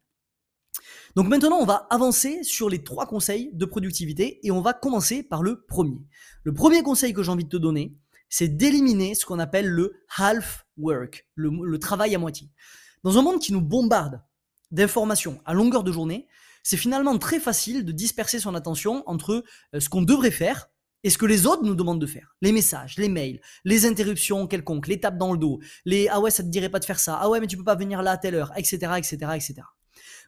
Donc 1.14 1.28
maintenant, 1.28 1.58
on 1.58 1.66
va 1.66 1.86
avancer 1.90 2.42
sur 2.42 2.70
les 2.70 2.82
trois 2.82 3.06
conseils 3.06 3.50
de 3.52 3.64
productivité 3.66 4.40
et 4.46 4.50
on 4.50 4.62
va 4.62 4.72
commencer 4.72 5.22
par 5.22 5.42
le 5.42 5.62
premier. 5.62 6.00
Le 6.42 6.54
premier 6.54 6.82
conseil 6.82 7.12
que 7.12 7.22
j'ai 7.22 7.30
envie 7.30 7.44
de 7.44 7.50
te 7.50 7.56
donner, 7.56 7.94
c'est 8.30 8.48
d'éliminer 8.48 9.14
ce 9.14 9.26
qu'on 9.26 9.38
appelle 9.38 9.68
le 9.68 9.92
half 10.16 10.66
work, 10.78 11.28
le, 11.34 11.78
travail 11.78 12.14
à 12.14 12.18
moitié. 12.18 12.48
Dans 13.04 13.18
un 13.18 13.22
monde 13.22 13.40
qui 13.40 13.52
nous 13.52 13.60
bombarde 13.60 14.22
d'informations 14.70 15.42
à 15.44 15.52
longueur 15.52 15.84
de 15.84 15.92
journée, 15.92 16.28
c'est 16.62 16.78
finalement 16.78 17.18
très 17.18 17.40
facile 17.40 17.84
de 17.84 17.92
disperser 17.92 18.38
son 18.38 18.54
attention 18.54 19.02
entre 19.06 19.44
euh, 19.74 19.80
ce 19.80 19.90
qu'on 19.90 20.00
devrait 20.00 20.30
faire 20.30 20.70
et 21.04 21.10
ce 21.10 21.18
que 21.18 21.26
les 21.26 21.46
autres 21.46 21.64
nous 21.64 21.74
demandent 21.74 22.00
de 22.00 22.06
faire. 22.06 22.36
Les 22.40 22.52
messages, 22.52 22.96
les 22.96 23.08
mails, 23.10 23.40
les 23.64 23.84
interruptions 23.84 24.46
quelconques, 24.46 24.86
les 24.86 25.00
tapes 25.00 25.18
dans 25.18 25.32
le 25.32 25.38
dos, 25.38 25.60
les 25.84 26.08
ah 26.08 26.20
ouais, 26.20 26.30
ça 26.30 26.42
te 26.42 26.48
dirait 26.48 26.70
pas 26.70 26.78
de 26.78 26.84
faire 26.86 27.00
ça, 27.00 27.18
ah 27.20 27.28
ouais, 27.28 27.40
mais 27.40 27.48
tu 27.48 27.58
peux 27.58 27.64
pas 27.64 27.74
venir 27.74 28.00
là 28.02 28.12
à 28.12 28.16
telle 28.16 28.36
heure, 28.36 28.52
etc., 28.56 28.92
etc., 28.96 29.16
etc. 29.34 29.62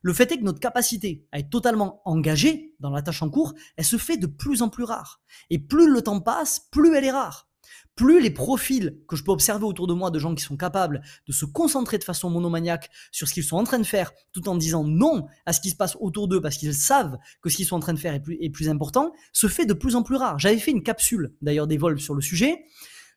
Le 0.04 0.12
fait 0.12 0.30
est 0.30 0.38
que 0.38 0.44
notre 0.44 0.60
capacité 0.60 1.24
à 1.32 1.38
être 1.38 1.48
totalement 1.48 2.02
engagé 2.04 2.74
dans 2.78 2.90
la 2.90 3.00
tâche 3.00 3.22
en 3.22 3.30
cours, 3.30 3.54
elle 3.78 3.86
se 3.86 3.96
fait 3.96 4.18
de 4.18 4.26
plus 4.26 4.60
en 4.60 4.68
plus 4.68 4.84
rare. 4.84 5.22
Et 5.48 5.58
plus 5.58 5.90
le 5.90 6.02
temps 6.02 6.20
passe, 6.20 6.68
plus 6.70 6.94
elle 6.94 7.06
est 7.06 7.10
rare 7.10 7.48
plus 7.96 8.20
les 8.20 8.30
profils 8.30 8.98
que 9.08 9.16
je 9.16 9.22
peux 9.22 9.30
observer 9.30 9.64
autour 9.64 9.86
de 9.86 9.94
moi 9.94 10.10
de 10.10 10.18
gens 10.18 10.34
qui 10.34 10.42
sont 10.42 10.56
capables 10.56 11.00
de 11.26 11.32
se 11.32 11.44
concentrer 11.44 11.98
de 11.98 12.04
façon 12.04 12.28
monomaniaque 12.28 12.90
sur 13.12 13.28
ce 13.28 13.34
qu'ils 13.34 13.44
sont 13.44 13.56
en 13.56 13.64
train 13.64 13.78
de 13.78 13.84
faire, 13.84 14.12
tout 14.32 14.48
en 14.48 14.56
disant 14.56 14.84
non 14.84 15.26
à 15.46 15.52
ce 15.52 15.60
qui 15.60 15.70
se 15.70 15.76
passe 15.76 15.96
autour 16.00 16.28
d'eux 16.28 16.40
parce 16.40 16.56
qu'ils 16.56 16.74
savent 16.74 17.16
que 17.40 17.50
ce 17.50 17.56
qu'ils 17.56 17.66
sont 17.66 17.76
en 17.76 17.80
train 17.80 17.94
de 17.94 17.98
faire 17.98 18.14
est 18.14 18.20
plus, 18.20 18.36
est 18.40 18.50
plus 18.50 18.68
important, 18.68 19.12
se 19.32 19.46
fait 19.46 19.66
de 19.66 19.74
plus 19.74 19.94
en 19.94 20.02
plus 20.02 20.16
rare. 20.16 20.38
J'avais 20.38 20.58
fait 20.58 20.72
une 20.72 20.82
capsule 20.82 21.34
d'ailleurs 21.40 21.66
des 21.66 21.78
vols 21.78 22.00
sur 22.00 22.14
le 22.14 22.20
sujet. 22.20 22.64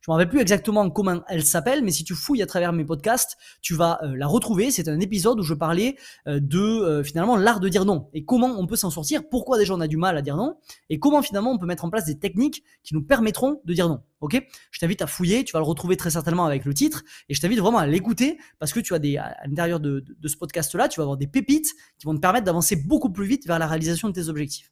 Je 0.07 0.13
me 0.13 0.15
rappelle 0.15 0.29
plus 0.29 0.39
exactement 0.39 0.89
comment 0.89 1.21
elle 1.27 1.43
s'appelle, 1.43 1.83
mais 1.83 1.91
si 1.91 2.05
tu 2.05 2.15
fouilles 2.15 2.41
à 2.41 2.45
travers 2.45 2.71
mes 2.71 2.85
podcasts, 2.85 3.35
tu 3.61 3.73
vas 3.73 3.99
euh, 4.03 4.15
la 4.15 4.25
retrouver. 4.25 4.71
C'est 4.71 4.87
un 4.87 5.01
épisode 5.01 5.37
où 5.37 5.43
je 5.43 5.53
parlais 5.53 5.97
euh, 6.29 6.39
de 6.39 6.61
euh, 6.61 7.03
finalement 7.03 7.35
l'art 7.35 7.59
de 7.59 7.67
dire 7.67 7.83
non 7.83 8.07
et 8.13 8.23
comment 8.23 8.55
on 8.57 8.67
peut 8.67 8.77
s'en 8.77 8.89
sortir, 8.89 9.27
pourquoi 9.29 9.57
déjà 9.57 9.73
on 9.73 9.81
a 9.81 9.87
du 9.87 9.97
mal 9.97 10.17
à 10.17 10.21
dire 10.21 10.37
non 10.37 10.55
et 10.89 10.97
comment 10.97 11.21
finalement 11.21 11.51
on 11.51 11.57
peut 11.57 11.65
mettre 11.65 11.83
en 11.83 11.89
place 11.89 12.05
des 12.05 12.17
techniques 12.17 12.63
qui 12.83 12.93
nous 12.93 13.03
permettront 13.03 13.59
de 13.65 13.73
dire 13.73 13.89
non. 13.89 14.01
Ok? 14.21 14.41
Je 14.71 14.79
t'invite 14.79 15.01
à 15.01 15.07
fouiller, 15.07 15.43
tu 15.43 15.51
vas 15.51 15.59
le 15.59 15.65
retrouver 15.65 15.97
très 15.97 16.11
certainement 16.11 16.45
avec 16.45 16.63
le 16.63 16.73
titre 16.73 17.03
et 17.27 17.33
je 17.33 17.41
t'invite 17.41 17.59
vraiment 17.59 17.79
à 17.79 17.85
l'écouter 17.85 18.37
parce 18.59 18.71
que 18.71 18.79
tu 18.79 18.93
as 18.93 18.99
des 18.99 19.17
à 19.17 19.35
l'intérieur 19.45 19.81
de, 19.81 20.05
de 20.07 20.27
ce 20.29 20.37
podcast-là, 20.37 20.87
tu 20.87 21.01
vas 21.01 21.03
avoir 21.03 21.17
des 21.17 21.27
pépites 21.27 21.73
qui 21.99 22.05
vont 22.05 22.15
te 22.15 22.21
permettre 22.21 22.45
d'avancer 22.45 22.77
beaucoup 22.77 23.11
plus 23.11 23.25
vite 23.25 23.45
vers 23.45 23.59
la 23.59 23.67
réalisation 23.67 24.07
de 24.07 24.13
tes 24.13 24.29
objectifs. 24.29 24.71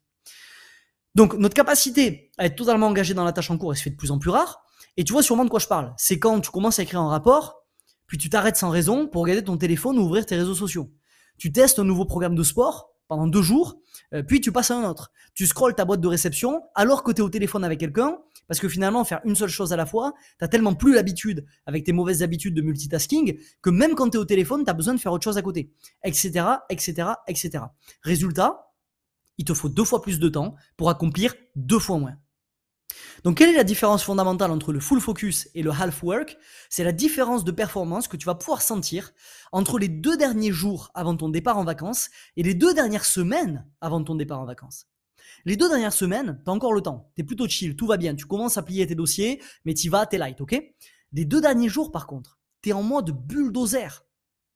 Donc 1.13 1.33
notre 1.33 1.55
capacité 1.55 2.31
à 2.37 2.45
être 2.45 2.55
totalement 2.55 2.87
engagé 2.87 3.13
dans 3.13 3.25
la 3.25 3.33
tâche 3.33 3.51
en 3.51 3.57
cours, 3.57 3.73
elle 3.73 3.77
se 3.77 3.83
fait 3.83 3.89
de 3.89 3.97
plus 3.97 4.11
en 4.11 4.17
plus 4.17 4.29
rare. 4.29 4.64
Et 4.97 5.03
tu 5.03 5.13
vois 5.13 5.23
sûrement 5.23 5.45
de 5.45 5.49
quoi 5.49 5.59
je 5.59 5.67
parle. 5.67 5.93
C'est 5.97 6.19
quand 6.19 6.39
tu 6.41 6.51
commences 6.51 6.79
à 6.79 6.83
écrire 6.83 7.01
un 7.01 7.09
rapport, 7.09 7.65
puis 8.07 8.17
tu 8.17 8.29
t'arrêtes 8.29 8.57
sans 8.57 8.69
raison 8.69 9.07
pour 9.07 9.23
regarder 9.23 9.43
ton 9.43 9.57
téléphone 9.57 9.97
ou 9.97 10.01
ouvrir 10.03 10.25
tes 10.25 10.35
réseaux 10.35 10.55
sociaux. 10.55 10.91
Tu 11.37 11.51
testes 11.51 11.79
un 11.79 11.83
nouveau 11.83 12.05
programme 12.05 12.35
de 12.35 12.43
sport 12.43 12.91
pendant 13.07 13.27
deux 13.27 13.41
jours, 13.41 13.79
euh, 14.13 14.23
puis 14.23 14.41
tu 14.41 14.51
passes 14.51 14.71
à 14.71 14.77
un 14.77 14.89
autre. 14.89 15.11
Tu 15.33 15.45
scrolles 15.45 15.75
ta 15.75 15.85
boîte 15.85 16.01
de 16.01 16.07
réception 16.07 16.61
alors 16.73 17.03
que 17.03 17.11
tu 17.11 17.21
es 17.21 17.23
au 17.23 17.29
téléphone 17.29 17.63
avec 17.63 17.79
quelqu'un, 17.79 18.17
parce 18.47 18.59
que 18.59 18.69
finalement, 18.69 19.03
faire 19.03 19.21
une 19.25 19.35
seule 19.35 19.49
chose 19.49 19.73
à 19.73 19.75
la 19.75 19.85
fois, 19.85 20.13
tu 20.39 20.47
tellement 20.49 20.73
plus 20.73 20.93
l'habitude 20.93 21.45
avec 21.65 21.83
tes 21.83 21.93
mauvaises 21.93 22.23
habitudes 22.23 22.53
de 22.53 22.61
multitasking 22.61 23.39
que 23.61 23.69
même 23.69 23.95
quand 23.95 24.09
tu 24.09 24.17
es 24.17 24.19
au 24.19 24.25
téléphone, 24.25 24.63
tu 24.63 24.69
as 24.69 24.73
besoin 24.73 24.93
de 24.93 24.99
faire 24.99 25.11
autre 25.11 25.23
chose 25.23 25.37
à 25.37 25.41
côté, 25.41 25.71
etc., 26.03 26.45
etc., 26.69 27.09
etc. 27.27 27.63
Résultat, 28.01 28.71
il 29.37 29.45
te 29.45 29.53
faut 29.53 29.69
deux 29.69 29.83
fois 29.83 30.01
plus 30.01 30.19
de 30.19 30.29
temps 30.29 30.55
pour 30.77 30.89
accomplir 30.89 31.35
deux 31.55 31.79
fois 31.79 31.97
moins. 31.97 32.17
Donc 33.25 33.39
quelle 33.39 33.49
est 33.49 33.57
la 33.57 33.63
différence 33.63 34.03
fondamentale 34.03 34.51
entre 34.51 34.71
le 34.71 34.79
full 34.79 35.01
focus 35.01 35.49
et 35.55 35.63
le 35.63 35.71
half 35.71 36.03
work? 36.03 36.37
C'est 36.69 36.83
la 36.83 36.91
différence 36.91 37.43
de 37.43 37.51
performance 37.51 38.07
que 38.07 38.17
tu 38.17 38.27
vas 38.27 38.35
pouvoir 38.35 38.61
sentir 38.61 39.13
entre 39.51 39.79
les 39.79 39.87
deux 39.87 40.15
derniers 40.15 40.51
jours 40.51 40.91
avant 40.93 41.17
ton 41.17 41.29
départ 41.29 41.57
en 41.57 41.63
vacances 41.63 42.11
et 42.37 42.43
les 42.43 42.53
deux 42.53 42.75
dernières 42.75 43.03
semaines 43.03 43.67
avant 43.81 44.03
ton 44.03 44.13
départ 44.13 44.39
en 44.39 44.45
vacances. 44.45 44.85
Les 45.43 45.57
deux 45.57 45.67
dernières 45.67 45.91
semaines, 45.91 46.39
tu 46.45 46.51
as 46.51 46.53
encore 46.53 46.71
le 46.71 46.81
temps, 46.81 47.11
tu 47.15 47.23
es 47.23 47.25
plutôt 47.25 47.47
chill, 47.47 47.75
tout 47.75 47.87
va 47.87 47.97
bien, 47.97 48.13
tu 48.13 48.27
commences 48.27 48.59
à 48.59 48.61
plier 48.61 48.85
tes 48.85 48.93
dossiers, 48.93 49.41
mais 49.65 49.73
tu 49.73 49.89
vas, 49.89 50.05
t'es 50.05 50.19
light, 50.19 50.39
ok? 50.39 50.61
Les 51.11 51.25
deux 51.25 51.41
derniers 51.41 51.69
jours 51.69 51.91
par 51.91 52.05
contre, 52.05 52.37
tu 52.61 52.69
es 52.69 52.73
en 52.73 52.83
mode 52.83 53.09
bulldozer. 53.09 54.05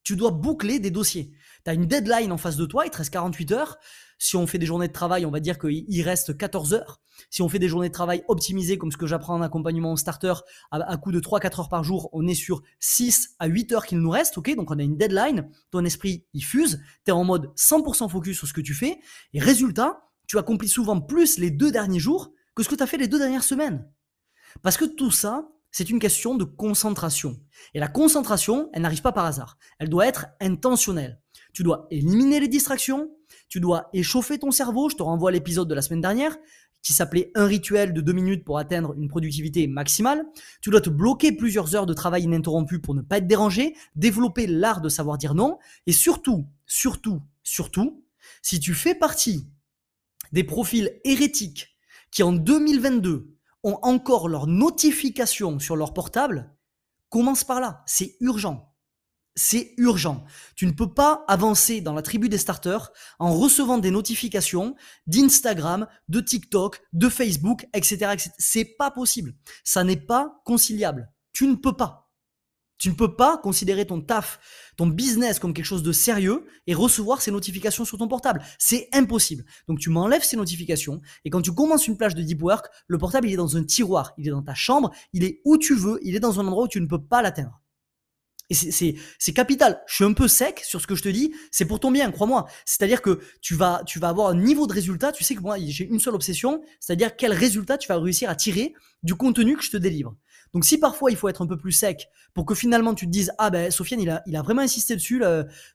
Tu 0.04 0.16
dois 0.16 0.32
boucler 0.32 0.80
des 0.80 0.92
dossiers. 0.92 1.32
Tu 1.66 1.72
as 1.72 1.74
une 1.74 1.88
deadline 1.88 2.32
en 2.32 2.38
face 2.38 2.56
de 2.56 2.68
toi, 2.68 2.86
il 2.86 2.92
te 2.92 2.98
reste 2.98 3.12
48 3.12 3.52
heures. 3.52 3.78
Si 4.20 4.36
on 4.36 4.46
fait 4.46 4.58
des 4.58 4.66
journées 4.66 4.90
de 4.90 4.94
travail, 4.94 5.26
on 5.26 5.32
va 5.32 5.40
dire 5.40 5.58
qu'il 5.58 6.02
reste 6.04 6.38
14 6.38 6.74
heures. 6.74 7.02
Si 7.30 7.42
on 7.42 7.48
fait 7.50 7.58
des 7.58 7.70
journées 7.70 7.88
de 7.88 7.94
travail 7.94 8.24
optimisées, 8.28 8.78
comme 8.78 8.92
ce 8.92 8.98
que 8.98 9.08
j'apprends 9.08 9.36
en 9.36 9.42
accompagnement 9.42 9.96
starter, 9.96 10.34
à, 10.72 10.98
coup 10.98 11.14
de 11.14 11.20
3-4 11.20 11.62
heures 11.62 11.70
par 11.70 11.84
jour, 11.86 12.10
on 12.12 12.28
est 12.28 12.36
sur 12.36 12.62
6 12.80 13.36
à 13.40 13.48
8 13.48 13.72
heures 13.72 13.86
qu'il 13.86 14.00
nous 14.00 14.10
reste, 14.10 14.38
ok? 14.38 14.56
Donc 14.56 14.72
on 14.72 14.78
a 14.78 14.84
une 14.84 14.98
deadline, 14.98 15.50
ton 15.72 15.86
esprit, 15.86 16.26
il 16.34 16.44
fuse, 16.44 16.82
tu 17.06 17.10
es 17.10 17.12
en 17.12 17.24
mode 17.24 17.48
100% 17.56 18.10
focus 18.10 18.38
sur 18.38 18.48
ce 18.48 18.54
que 18.54 18.62
tu 18.62 18.74
fais, 18.74 19.00
et 19.34 19.40
résultat, 19.40 20.04
tu 20.28 20.38
accomplis 20.38 20.70
souvent 20.70 21.00
plus 21.00 21.38
les 21.38 21.50
deux 21.50 21.72
derniers 21.72 22.00
jours 22.00 22.34
que 22.56 22.64
ce 22.64 22.70
que 22.70 22.76
tu 22.76 22.84
as 22.84 22.88
fait 22.88 22.98
les 22.98 23.08
deux 23.08 23.20
dernières 23.20 23.44
semaines. 23.44 23.90
Parce 24.62 24.76
que 24.76 24.86
tout 24.86 25.12
ça, 25.12 25.48
c'est 25.72 25.90
une 25.90 26.00
question 26.00 26.36
de 26.36 26.44
concentration. 26.44 27.40
Et 27.74 27.80
la 27.80 27.88
concentration, 27.88 28.70
elle 28.74 28.82
n'arrive 28.82 29.02
pas 29.02 29.12
par 29.12 29.26
hasard. 29.26 29.58
Elle 29.78 29.90
doit 29.90 30.08
être 30.08 30.28
intentionnelle. 30.42 31.22
Tu 31.53 31.63
dois 31.63 31.88
éliminer 31.91 32.39
les 32.39 32.48
distractions, 32.48 33.10
tu 33.48 33.60
dois 33.60 33.89
échauffer 33.94 34.39
ton 34.39 34.51
cerveau. 34.51 34.89
Je 34.89 34.96
te 34.96 35.03
renvoie 35.03 35.29
à 35.29 35.34
l'épisode 35.34 35.68
de 35.68 35.75
la 35.75 35.82
semaine 35.82 36.01
dernière 36.01 36.38
qui 36.82 36.94
s'appelait 36.94 37.32
Un 37.36 37.46
rituel 37.46 37.94
de 37.94 38.01
deux 38.01 38.13
minutes 38.13 38.46
pour 38.46 38.58
atteindre 38.58 38.94
une 38.94 39.10
productivité 39.10 39.68
maximale. 39.68 40.25
Tu 40.62 40.70
dois 40.70 40.82
te 40.82 40.89
bloquer 40.89 41.32
plusieurs 41.32 41.75
heures 41.75 41.86
de 41.86 41.94
travail 41.94 42.24
ininterrompu 42.24 42.79
pour 42.79 42.96
ne 42.96 43.01
pas 43.01 43.18
être 43.18 43.27
dérangé, 43.27 43.75
développer 43.96 44.48
l'art 44.48 44.82
de 44.82 44.89
savoir 44.89 45.18
dire 45.18 45.36
non. 45.36 45.58
Et 45.88 45.91
surtout, 45.91 46.48
surtout, 46.65 47.22
surtout, 47.44 48.06
si 48.41 48.60
tu 48.60 48.74
fais 48.74 48.96
partie 48.96 49.48
des 50.32 50.44
profils 50.44 51.00
hérétiques 51.03 51.75
qui 52.12 52.24
en 52.24 52.32
2022 52.32 53.36
ont 53.63 53.77
encore 53.82 54.29
leurs 54.29 54.48
notifications 54.48 55.60
sur 55.60 55.75
leur 55.75 55.94
portable, 55.94 56.56
commence 57.10 57.44
par 57.44 57.60
là. 57.60 57.84
C'est 57.86 58.15
urgent 58.22 58.69
c'est 59.39 59.74
urgent. 59.77 60.25
Tu 60.55 60.65
ne 60.65 60.72
peux 60.72 60.93
pas 60.93 61.24
avancer 61.29 61.79
dans 61.79 61.93
la 61.93 62.01
tribu 62.01 62.27
des 62.27 62.38
starters 62.38 62.91
en 63.19 63.34
recevant 63.34 63.77
des 63.77 63.89
notifications 63.89 64.75
d'Instagram, 65.08 65.88
de 66.10 66.19
TikTok, 66.19 66.81
de 66.91 67.08
Facebook, 67.08 67.65
etc. 67.74 68.15
C'est 68.38 68.65
pas 68.65 68.91
possible. 68.91 69.34
Ça 69.63 69.86
n'est 69.86 69.96
pas 69.96 70.41
conciliable. 70.43 71.10
Tu 71.31 71.48
ne 71.48 71.55
peux 71.55 71.72
pas. 71.72 72.12
Tu 72.77 72.89
ne 72.89 72.96
peux 72.96 73.15
pas 73.15 73.38
considérer 73.38 73.86
ton 73.86 74.01
taf, 74.01 74.39
ton 74.75 74.88
business 74.88 75.39
comme 75.39 75.53
quelque 75.53 75.65
chose 75.65 75.84
de 75.84 75.93
sérieux 75.93 76.46
et 76.67 76.74
recevoir 76.74 77.22
ces 77.22 77.31
notifications 77.31 77.86
sur 77.86 77.98
ton 77.98 78.10
portable. 78.10 78.41
C'est 78.58 78.89
impossible. 78.91 79.46
Donc 79.69 79.79
tu 79.79 79.89
m'enlèves 79.89 80.24
ces 80.24 80.36
notifications 80.36 81.00
et 81.24 81.29
quand 81.29 81.41
tu 81.41 81.53
commences 81.53 81.88
une 81.88 81.96
plage 81.96 82.15
de 82.15 82.24
deep 82.24 82.41
work, 82.41 82.67
le 82.88 82.98
portable 82.98 83.27
il 83.27 83.34
est 83.34 83.38
dans 83.38 83.55
un 83.55 83.63
tiroir, 83.63 84.13
il 84.17 84.27
est 84.27 84.31
dans 84.31 84.43
ta 84.43 84.53
chambre, 84.53 84.91
il 85.13 85.24
est 85.24 85.39
où 85.46 85.58
tu 85.58 85.75
veux, 85.75 85.98
il 86.03 86.15
est 86.15 86.19
dans 86.19 86.41
un 86.41 86.48
endroit 86.48 86.65
où 86.65 86.69
tu 86.69 86.81
ne 86.81 86.88
peux 86.88 87.01
pas 87.01 87.22
l'atteindre. 87.22 87.62
Et 88.50 88.56
c'est 88.56 89.34
capital. 89.34 89.82
Je 89.88 89.96
suis 89.96 90.06
un 90.06 90.13
peu 90.13 90.27
sec 90.27 90.62
sur 90.65 90.82
ce 90.82 90.88
que 90.88 90.96
je 90.96 91.03
te 91.03 91.10
dis. 91.10 91.34
C'est 91.51 91.65
pour 91.65 91.79
ton 91.79 91.91
bien, 91.91 92.12
crois-moi. 92.12 92.48
C'est-à-dire 92.65 93.01
que 93.01 93.20
tu 93.41 93.53
vas, 93.56 93.84
tu 93.86 94.00
vas 94.00 94.10
avoir 94.10 94.29
un 94.29 94.36
niveau 94.36 94.65
de 94.65 94.74
résultat. 94.74 95.12
Tu 95.12 95.24
sais 95.24 95.36
que 95.36 95.41
moi, 95.41 95.58
j'ai 95.60 95.86
une 95.86 96.00
seule 96.00 96.15
obsession, 96.15 96.62
c'est-à-dire 96.79 97.15
quel 97.15 97.32
résultat 97.32 97.77
tu 97.77 97.88
vas 97.88 98.00
réussir 98.00 98.29
à 98.29 98.36
tirer 98.36 98.74
du 99.03 99.15
contenu 99.15 99.56
que 99.56 99.63
je 99.63 99.72
te 99.72 99.77
délivre. 99.77 100.15
Donc 100.53 100.65
si 100.65 100.79
parfois 100.79 101.12
il 101.12 101.18
faut 101.18 101.29
être 101.29 101.44
un 101.44 101.48
peu 101.48 101.58
plus 101.58 101.72
sec 101.72 102.10
pour 102.34 102.46
que 102.46 102.56
finalement 102.56 102.96
tu 102.96 103.06
te 103.06 103.12
dises 103.12 103.32
ah 103.38 103.51
ben 103.51 103.70
Sofiane 103.70 104.01
il 104.01 104.10
a, 104.10 104.24
il 104.25 104.36
a 104.36 104.41
vraiment 104.41 104.63
insisté 104.63 104.96
dessus 104.96 105.22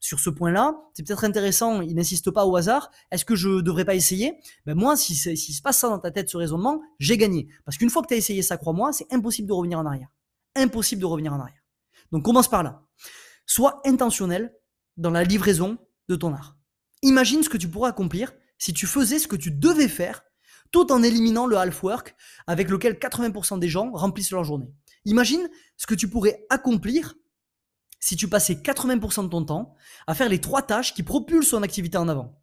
sur 0.01 0.19
ce 0.19 0.31
point-là, 0.31 0.75
c'est 0.95 1.07
peut-être 1.07 1.25
intéressant, 1.25 1.81
il 1.81 1.95
n'insiste 1.95 2.31
pas 2.33 2.45
au 2.45 2.57
hasard, 2.57 2.91
est-ce 3.13 3.25
que 3.25 3.37
je 3.37 3.61
devrais 3.61 3.85
pas 3.85 3.95
essayer? 3.95 4.35
Ben 4.67 4.75
moi 4.75 4.97
si, 4.97 5.15
si 5.15 5.53
se 5.53 5.63
passe 5.63 5.79
ça 5.79 5.89
dans 5.89 6.01
ta 6.01 6.11
tête 6.11 6.29
ce 6.29 6.37
raisonnement, 6.37 6.83
j'ai 6.99 7.17
gagné. 7.17 7.47
Parce 7.65 7.79
qu'une 7.79 7.91
fois 7.91 8.03
que 8.03 8.09
tu 8.09 8.15
as 8.15 8.17
essayé 8.17 8.43
ça, 8.43 8.57
crois-moi, 8.57 8.93
c'est 8.93 9.07
impossible 9.13 9.47
de 9.47 9.53
revenir 9.53 9.79
en 9.79 9.87
arrière. 9.87 10.09
Impossible 10.57 11.01
de 11.01 11.07
revenir 11.07 11.33
en 11.33 11.41
arrière. 11.41 11.64
Donc 12.15 12.25
commence 12.25 12.49
par 12.49 12.63
là. 12.63 12.87
Sois 13.45 13.83
intentionnel 13.85 14.55
dans 14.97 15.11
la 15.11 15.25
livraison 15.25 15.79
de 16.09 16.15
ton 16.15 16.33
art. 16.33 16.57
Imagine 17.03 17.43
ce 17.43 17.49
que 17.49 17.57
tu 17.57 17.69
pourrais 17.69 17.91
accomplir 17.91 18.33
si 18.57 18.73
tu 18.73 18.87
faisais 18.87 19.19
ce 19.19 19.27
que 19.27 19.35
tu 19.35 19.51
devais 19.51 19.89
faire 19.89 20.23
tout 20.71 20.93
en 20.93 21.03
éliminant 21.03 21.47
le 21.47 21.57
half 21.57 21.83
work 21.83 22.15
avec 22.47 22.71
lequel 22.71 22.95
80% 22.95 23.59
des 23.59 23.69
gens 23.69 23.91
remplissent 23.91 24.31
leur 24.31 24.45
journée. 24.45 24.73
Imagine 25.05 25.51
ce 25.77 25.89
que 25.89 25.95
tu 25.97 26.09
pourrais 26.09 26.47
accomplir 26.51 27.17
si 27.99 28.15
tu 28.15 28.29
passais 28.29 28.55
80% 28.55 29.25
de 29.25 29.29
ton 29.29 29.45
temps 29.45 29.75
à 30.07 30.15
faire 30.15 30.29
les 30.29 30.41
trois 30.41 30.63
tâches 30.63 30.95
qui 30.95 31.03
propulsent 31.03 31.49
son 31.49 31.65
activité 31.65 31.99
en 31.99 32.07
avant. 32.07 32.41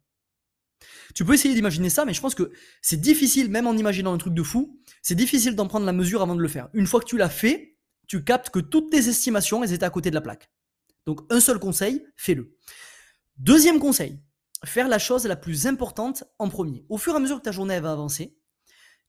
Tu 1.14 1.24
peux 1.24 1.32
essayer 1.32 1.54
d'imaginer 1.54 1.88
ça, 1.88 2.04
mais 2.04 2.12
je 2.12 2.20
pense 2.20 2.34
que 2.34 2.52
c'est 2.82 3.00
difficile, 3.00 3.50
même 3.50 3.66
en 3.66 3.74
imaginant 3.74 4.12
un 4.12 4.18
truc 4.18 4.34
de 4.34 4.42
fou, 4.42 4.78
c'est 5.00 5.14
difficile 5.14 5.56
d'en 5.56 5.66
prendre 5.66 5.86
la 5.86 5.92
mesure 5.92 6.20
avant 6.20 6.34
de 6.34 6.42
le 6.42 6.48
faire. 6.48 6.68
Une 6.74 6.86
fois 6.86 7.00
que 7.00 7.06
tu 7.06 7.16
l'as 7.16 7.30
fait, 7.30 7.71
tu 8.06 8.24
captes 8.24 8.50
que 8.50 8.58
toutes 8.58 8.90
tes 8.90 9.08
estimations, 9.08 9.62
elles 9.62 9.72
étaient 9.72 9.84
à 9.84 9.90
côté 9.90 10.10
de 10.10 10.14
la 10.14 10.20
plaque. 10.20 10.50
Donc 11.06 11.20
un 11.30 11.40
seul 11.40 11.58
conseil, 11.58 12.04
fais-le. 12.16 12.56
Deuxième 13.36 13.78
conseil, 13.78 14.20
faire 14.64 14.88
la 14.88 14.98
chose 14.98 15.26
la 15.26 15.36
plus 15.36 15.66
importante 15.66 16.24
en 16.38 16.48
premier. 16.48 16.84
Au 16.88 16.98
fur 16.98 17.14
et 17.14 17.16
à 17.16 17.18
mesure 17.18 17.38
que 17.38 17.42
ta 17.42 17.52
journée 17.52 17.80
va 17.80 17.92
avancer, 17.92 18.36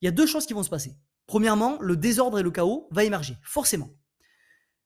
il 0.01 0.05
y 0.05 0.07
a 0.07 0.11
deux 0.11 0.25
choses 0.25 0.45
qui 0.45 0.53
vont 0.53 0.63
se 0.63 0.69
passer. 0.69 0.97
Premièrement, 1.27 1.77
le 1.81 1.95
désordre 1.95 2.39
et 2.39 2.43
le 2.43 2.51
chaos 2.51 2.87
va 2.91 3.03
émerger, 3.03 3.37
forcément. 3.43 3.89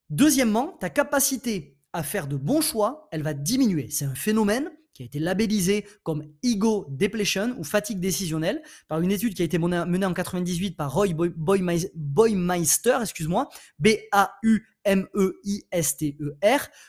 Deuxièmement, 0.09 0.77
ta 0.79 0.89
capacité 0.89 1.77
à 1.93 2.03
faire 2.03 2.27
de 2.27 2.37
bons 2.37 2.61
choix, 2.61 3.07
elle 3.11 3.23
va 3.23 3.33
diminuer. 3.33 3.89
C'est 3.89 4.05
un 4.05 4.15
phénomène 4.15 4.69
qui 4.97 5.03
a 5.03 5.05
été 5.05 5.19
labellisé 5.19 5.85
comme 6.01 6.23
ego 6.41 6.87
depletion 6.89 7.55
ou 7.59 7.63
fatigue 7.63 7.99
décisionnelle 7.99 8.63
par 8.87 8.99
une 8.99 9.11
étude 9.11 9.35
qui 9.35 9.43
a 9.43 9.45
été 9.45 9.59
menée 9.59 10.05
en 10.07 10.13
98 10.13 10.75
par 10.75 10.91
Roy 10.91 11.09
Boymeister, 11.13 12.97
excuse-moi, 12.99 13.47
B-A-U-M-E-I-S-T-E-R, 13.77 14.59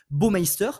Baumeister. 0.08 0.70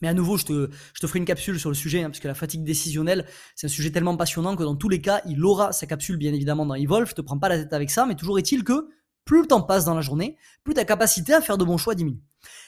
Mais 0.00 0.08
à 0.08 0.14
nouveau, 0.14 0.38
je 0.38 0.46
te, 0.46 0.70
je 0.94 1.06
ferai 1.06 1.18
une 1.18 1.26
capsule 1.26 1.60
sur 1.60 1.68
le 1.68 1.74
sujet, 1.74 2.02
hein, 2.02 2.10
la 2.24 2.34
fatigue 2.34 2.64
décisionnelle, 2.64 3.26
c'est 3.54 3.66
un 3.66 3.70
sujet 3.70 3.90
tellement 3.90 4.16
passionnant 4.16 4.56
que 4.56 4.62
dans 4.62 4.76
tous 4.76 4.88
les 4.88 5.02
cas, 5.02 5.20
il 5.26 5.44
aura 5.44 5.72
sa 5.72 5.86
capsule, 5.86 6.16
bien 6.16 6.32
évidemment, 6.32 6.64
dans 6.64 6.74
Evolve. 6.74 7.10
Je 7.10 7.14
te 7.14 7.20
prends 7.20 7.38
pas 7.38 7.50
la 7.50 7.58
tête 7.58 7.74
avec 7.74 7.90
ça, 7.90 8.06
mais 8.06 8.14
toujours 8.14 8.38
est-il 8.38 8.64
que 8.64 8.88
plus 9.26 9.42
le 9.42 9.46
temps 9.46 9.60
passe 9.60 9.84
dans 9.84 9.94
la 9.94 10.00
journée, 10.00 10.38
plus 10.64 10.72
ta 10.72 10.86
capacité 10.86 11.34
à 11.34 11.42
faire 11.42 11.58
de 11.58 11.64
bons 11.64 11.76
choix 11.76 11.94
diminue. 11.94 12.22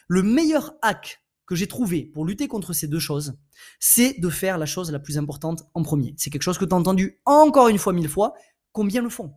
Le 0.08 0.22
meilleur 0.22 0.74
hack 0.82 1.22
que 1.48 1.54
j'ai 1.54 1.66
trouvé 1.66 2.04
pour 2.04 2.26
lutter 2.26 2.46
contre 2.46 2.74
ces 2.74 2.86
deux 2.86 2.98
choses, 2.98 3.38
c'est 3.80 4.20
de 4.20 4.28
faire 4.28 4.58
la 4.58 4.66
chose 4.66 4.92
la 4.92 4.98
plus 4.98 5.16
importante 5.16 5.64
en 5.72 5.82
premier. 5.82 6.14
C'est 6.18 6.28
quelque 6.28 6.42
chose 6.42 6.58
que 6.58 6.66
tu 6.66 6.74
as 6.74 6.76
entendu 6.76 7.22
encore 7.24 7.68
une 7.68 7.78
fois, 7.78 7.94
mille 7.94 8.08
fois. 8.08 8.34
Combien 8.72 9.00
le 9.00 9.08
font? 9.08 9.34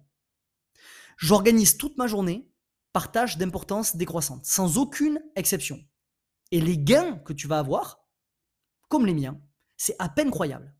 J'organise 1.18 1.78
toute 1.78 1.98
ma 1.98 2.08
journée 2.08 2.52
par 2.92 3.14
tâches 3.14 3.38
d'importance 3.38 3.96
décroissante, 3.96 4.46
sans 4.46 4.78
aucune 4.78 5.24
exception. 5.38 5.80
Et 6.52 6.60
les 6.60 6.78
gains 6.78 7.18
que 7.20 7.32
tu 7.32 7.48
vas 7.48 7.60
avoir, 7.60 8.06
comme 8.90 9.06
les 9.06 9.14
miens, 9.14 9.40
c'est 9.78 9.96
à 9.98 10.10
peine 10.10 10.32
croyable. 10.32 10.76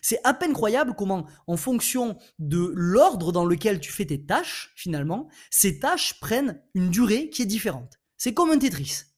C'est 0.00 0.20
à 0.24 0.32
peine 0.32 0.54
croyable 0.54 0.94
comment, 0.96 1.26
en 1.46 1.58
fonction 1.58 2.16
de 2.38 2.72
l'ordre 2.74 3.30
dans 3.30 3.44
lequel 3.44 3.78
tu 3.78 3.92
fais 3.92 4.06
tes 4.06 4.24
tâches, 4.24 4.72
finalement, 4.74 5.28
ces 5.50 5.80
tâches 5.80 6.18
prennent 6.18 6.62
une 6.72 6.88
durée 6.88 7.28
qui 7.28 7.42
est 7.42 7.46
différente. 7.46 8.00
C'est 8.16 8.32
comme 8.32 8.50
un 8.50 8.58
Tetris. 8.58 9.11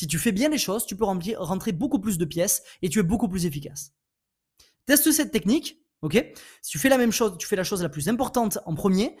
Si 0.00 0.06
tu 0.06 0.16
fais 0.16 0.32
bien 0.32 0.48
les 0.48 0.56
choses, 0.56 0.86
tu 0.86 0.96
peux 0.96 1.04
rentrer 1.04 1.72
beaucoup 1.72 1.98
plus 1.98 2.16
de 2.16 2.24
pièces 2.24 2.62
et 2.80 2.88
tu 2.88 3.00
es 3.00 3.02
beaucoup 3.02 3.28
plus 3.28 3.44
efficace. 3.44 3.92
Teste 4.86 5.12
cette 5.12 5.30
technique, 5.30 5.84
ok? 6.00 6.14
Si 6.62 6.70
tu 6.70 6.78
fais 6.78 6.88
la 6.88 6.96
même 6.96 7.12
chose, 7.12 7.36
tu 7.36 7.46
fais 7.46 7.54
la 7.54 7.64
chose 7.64 7.82
la 7.82 7.90
plus 7.90 8.08
importante 8.08 8.60
en 8.64 8.74
premier. 8.74 9.18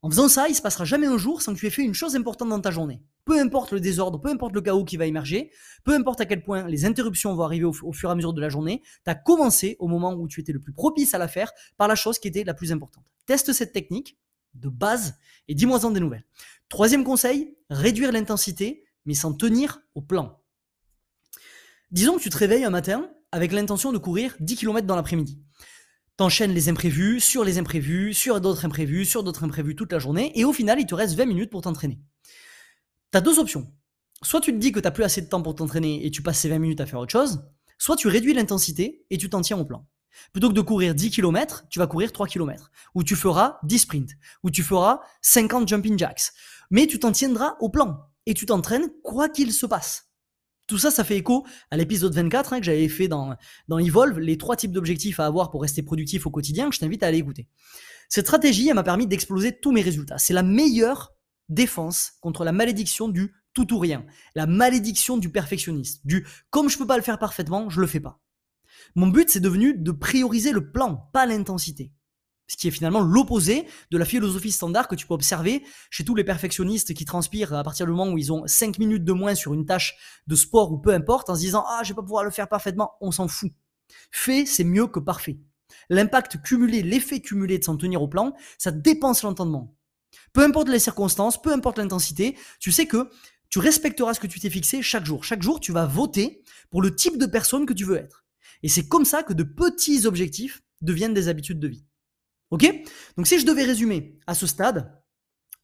En 0.00 0.08
faisant 0.08 0.28
ça, 0.30 0.48
il 0.48 0.54
se 0.54 0.62
passera 0.62 0.86
jamais 0.86 1.06
un 1.06 1.18
jour 1.18 1.42
sans 1.42 1.52
que 1.52 1.58
tu 1.58 1.66
aies 1.66 1.70
fait 1.70 1.82
une 1.82 1.92
chose 1.92 2.16
importante 2.16 2.48
dans 2.48 2.62
ta 2.62 2.70
journée. 2.70 3.02
Peu 3.26 3.38
importe 3.38 3.72
le 3.72 3.80
désordre, 3.80 4.22
peu 4.22 4.30
importe 4.30 4.54
le 4.54 4.62
chaos 4.62 4.86
qui 4.86 4.96
va 4.96 5.04
émerger, 5.04 5.50
peu 5.84 5.92
importe 5.92 6.22
à 6.22 6.24
quel 6.24 6.42
point 6.42 6.66
les 6.66 6.86
interruptions 6.86 7.34
vont 7.34 7.42
arriver 7.42 7.66
au, 7.66 7.92
fur 7.92 8.08
et 8.08 8.12
à 8.12 8.14
mesure 8.14 8.32
de 8.32 8.40
la 8.40 8.48
journée, 8.48 8.80
tu 9.04 9.10
as 9.10 9.14
commencé 9.14 9.76
au 9.80 9.86
moment 9.86 10.14
où 10.14 10.28
tu 10.28 10.40
étais 10.40 10.54
le 10.54 10.60
plus 10.60 10.72
propice 10.72 11.12
à 11.12 11.18
la 11.18 11.28
faire 11.28 11.52
par 11.76 11.88
la 11.88 11.94
chose 11.94 12.18
qui 12.18 12.28
était 12.28 12.44
la 12.44 12.54
plus 12.54 12.72
importante. 12.72 13.04
Teste 13.26 13.52
cette 13.52 13.74
technique 13.74 14.16
de 14.54 14.70
base 14.70 15.18
et 15.46 15.54
dis-moi 15.54 15.84
en 15.84 15.90
des 15.90 16.00
nouvelles. 16.00 16.24
Troisième 16.70 17.04
conseil, 17.04 17.54
réduire 17.68 18.12
l'intensité 18.12 18.84
mais 19.06 19.14
sans 19.14 19.32
tenir 19.32 19.80
au 19.94 20.02
plan. 20.02 20.40
Disons 21.90 22.16
que 22.16 22.22
tu 22.22 22.30
te 22.30 22.38
réveilles 22.38 22.64
un 22.64 22.70
matin 22.70 23.10
avec 23.32 23.52
l'intention 23.52 23.92
de 23.92 23.98
courir 23.98 24.34
10 24.40 24.56
km 24.56 24.86
dans 24.86 24.96
l'après-midi. 24.96 25.42
T'enchaînes 26.16 26.52
les 26.52 26.68
imprévus, 26.68 27.20
sur 27.20 27.44
les 27.44 27.58
imprévus, 27.58 28.14
sur 28.14 28.40
d'autres 28.40 28.64
imprévus, 28.64 29.06
sur 29.06 29.22
d'autres 29.22 29.44
imprévus 29.44 29.74
toute 29.74 29.92
la 29.92 29.98
journée, 29.98 30.38
et 30.38 30.44
au 30.44 30.52
final, 30.52 30.78
il 30.78 30.86
te 30.86 30.94
reste 30.94 31.14
20 31.14 31.24
minutes 31.26 31.50
pour 31.50 31.62
t'entraîner. 31.62 31.98
T'as 33.10 33.22
deux 33.22 33.38
options. 33.38 33.72
Soit 34.22 34.40
tu 34.40 34.52
te 34.52 34.58
dis 34.58 34.72
que 34.72 34.80
t'as 34.80 34.90
plus 34.90 35.04
assez 35.04 35.20
de 35.20 35.26
temps 35.26 35.42
pour 35.42 35.54
t'entraîner 35.54 36.06
et 36.06 36.10
tu 36.10 36.22
passes 36.22 36.38
ces 36.38 36.48
20 36.48 36.58
minutes 36.58 36.80
à 36.80 36.86
faire 36.86 37.00
autre 37.00 37.12
chose, 37.12 37.42
soit 37.78 37.96
tu 37.96 38.08
réduis 38.08 38.34
l'intensité 38.34 39.04
et 39.10 39.18
tu 39.18 39.28
t'en 39.28 39.40
tiens 39.40 39.58
au 39.58 39.64
plan. 39.64 39.86
Plutôt 40.32 40.48
que 40.50 40.54
de 40.54 40.60
courir 40.60 40.94
10 40.94 41.10
km, 41.10 41.64
tu 41.70 41.78
vas 41.78 41.86
courir 41.86 42.12
3 42.12 42.26
km, 42.26 42.70
ou 42.94 43.02
tu 43.02 43.16
feras 43.16 43.58
10 43.64 43.78
sprints, 43.80 44.12
ou 44.42 44.50
tu 44.50 44.62
feras 44.62 45.00
50 45.22 45.66
jumping 45.66 45.98
jacks. 45.98 46.30
Mais 46.70 46.86
tu 46.86 46.98
t'en 46.98 47.12
tiendras 47.12 47.56
au 47.60 47.70
plan 47.70 48.11
et 48.26 48.34
tu 48.34 48.46
t'entraînes 48.46 48.88
quoi 49.02 49.28
qu'il 49.28 49.52
se 49.52 49.66
passe. 49.66 50.08
Tout 50.66 50.78
ça, 50.78 50.90
ça 50.90 51.04
fait 51.04 51.16
écho 51.16 51.44
à 51.70 51.76
l'épisode 51.76 52.14
24 52.14 52.52
hein, 52.52 52.60
que 52.60 52.64
j'avais 52.64 52.88
fait 52.88 53.08
dans, 53.08 53.36
dans 53.68 53.78
Evolve, 53.78 54.18
les 54.18 54.38
trois 54.38 54.56
types 54.56 54.72
d'objectifs 54.72 55.20
à 55.20 55.26
avoir 55.26 55.50
pour 55.50 55.62
rester 55.62 55.82
productif 55.82 56.26
au 56.26 56.30
quotidien, 56.30 56.68
que 56.68 56.74
je 56.74 56.80
t'invite 56.80 57.02
à 57.02 57.08
aller 57.08 57.18
écouter. 57.18 57.48
Cette 58.08 58.26
stratégie, 58.26 58.68
elle 58.68 58.74
m'a 58.74 58.82
permis 58.82 59.06
d'exploser 59.06 59.58
tous 59.58 59.72
mes 59.72 59.82
résultats. 59.82 60.18
C'est 60.18 60.32
la 60.32 60.42
meilleure 60.42 61.12
défense 61.48 62.12
contre 62.20 62.44
la 62.44 62.52
malédiction 62.52 63.08
du 63.08 63.34
tout 63.54 63.74
ou 63.74 63.78
rien, 63.78 64.06
la 64.34 64.46
malédiction 64.46 65.18
du 65.18 65.30
perfectionniste, 65.30 66.06
du 66.06 66.26
comme 66.48 66.70
je 66.70 66.78
peux 66.78 66.86
pas 66.86 66.96
le 66.96 67.02
faire 67.02 67.18
parfaitement, 67.18 67.68
je 67.68 67.80
le 67.80 67.86
fais 67.86 68.00
pas. 68.00 68.20
Mon 68.94 69.08
but, 69.08 69.28
c'est 69.28 69.40
devenu 69.40 69.74
de 69.76 69.90
prioriser 69.90 70.52
le 70.52 70.70
plan, 70.70 71.10
pas 71.12 71.26
l'intensité 71.26 71.92
ce 72.52 72.56
qui 72.58 72.68
est 72.68 72.70
finalement 72.70 73.00
l'opposé 73.00 73.66
de 73.90 73.96
la 73.96 74.04
philosophie 74.04 74.52
standard 74.52 74.86
que 74.86 74.94
tu 74.94 75.06
peux 75.06 75.14
observer 75.14 75.64
chez 75.88 76.04
tous 76.04 76.14
les 76.14 76.22
perfectionnistes 76.22 76.92
qui 76.92 77.06
transpirent 77.06 77.54
à 77.54 77.64
partir 77.64 77.86
du 77.86 77.92
moment 77.92 78.12
où 78.12 78.18
ils 78.18 78.30
ont 78.30 78.46
5 78.46 78.78
minutes 78.78 79.04
de 79.04 79.12
moins 79.12 79.34
sur 79.34 79.54
une 79.54 79.64
tâche 79.64 79.96
de 80.26 80.34
sport 80.34 80.70
ou 80.70 80.76
peu 80.76 80.92
importe 80.92 81.30
en 81.30 81.34
se 81.34 81.40
disant 81.40 81.64
ah 81.66 81.80
je 81.82 81.88
vais 81.88 81.94
pas 81.94 82.02
pouvoir 82.02 82.24
le 82.24 82.30
faire 82.30 82.48
parfaitement, 82.48 82.92
on 83.00 83.10
s'en 83.10 83.26
fout. 83.26 83.52
Fait, 84.10 84.44
c'est 84.44 84.64
mieux 84.64 84.86
que 84.86 85.00
parfait. 85.00 85.38
L'impact 85.88 86.42
cumulé, 86.42 86.82
l'effet 86.82 87.20
cumulé 87.20 87.58
de 87.58 87.64
s'en 87.64 87.78
tenir 87.78 88.02
au 88.02 88.08
plan, 88.08 88.34
ça 88.58 88.70
dépense 88.70 89.22
l'entendement. 89.22 89.74
Peu 90.34 90.42
importe 90.42 90.68
les 90.68 90.78
circonstances, 90.78 91.40
peu 91.40 91.52
importe 91.52 91.78
l'intensité, 91.78 92.36
tu 92.60 92.70
sais 92.70 92.84
que 92.84 93.08
tu 93.48 93.60
respecteras 93.60 94.12
ce 94.12 94.20
que 94.20 94.26
tu 94.26 94.40
t'es 94.40 94.50
fixé 94.50 94.82
chaque 94.82 95.06
jour. 95.06 95.24
Chaque 95.24 95.42
jour, 95.42 95.58
tu 95.58 95.72
vas 95.72 95.86
voter 95.86 96.42
pour 96.70 96.82
le 96.82 96.94
type 96.94 97.16
de 97.16 97.24
personne 97.24 97.64
que 97.64 97.72
tu 97.72 97.84
veux 97.84 97.96
être. 97.96 98.26
Et 98.62 98.68
c'est 98.68 98.88
comme 98.88 99.06
ça 99.06 99.22
que 99.22 99.32
de 99.32 99.42
petits 99.42 100.04
objectifs 100.06 100.62
deviennent 100.82 101.14
des 101.14 101.28
habitudes 101.28 101.60
de 101.60 101.68
vie. 101.68 101.86
Ok? 102.52 102.72
Donc 103.16 103.26
si 103.26 103.40
je 103.40 103.46
devais 103.46 103.64
résumer 103.64 104.20
à 104.28 104.34
ce 104.34 104.46
stade, 104.46 105.02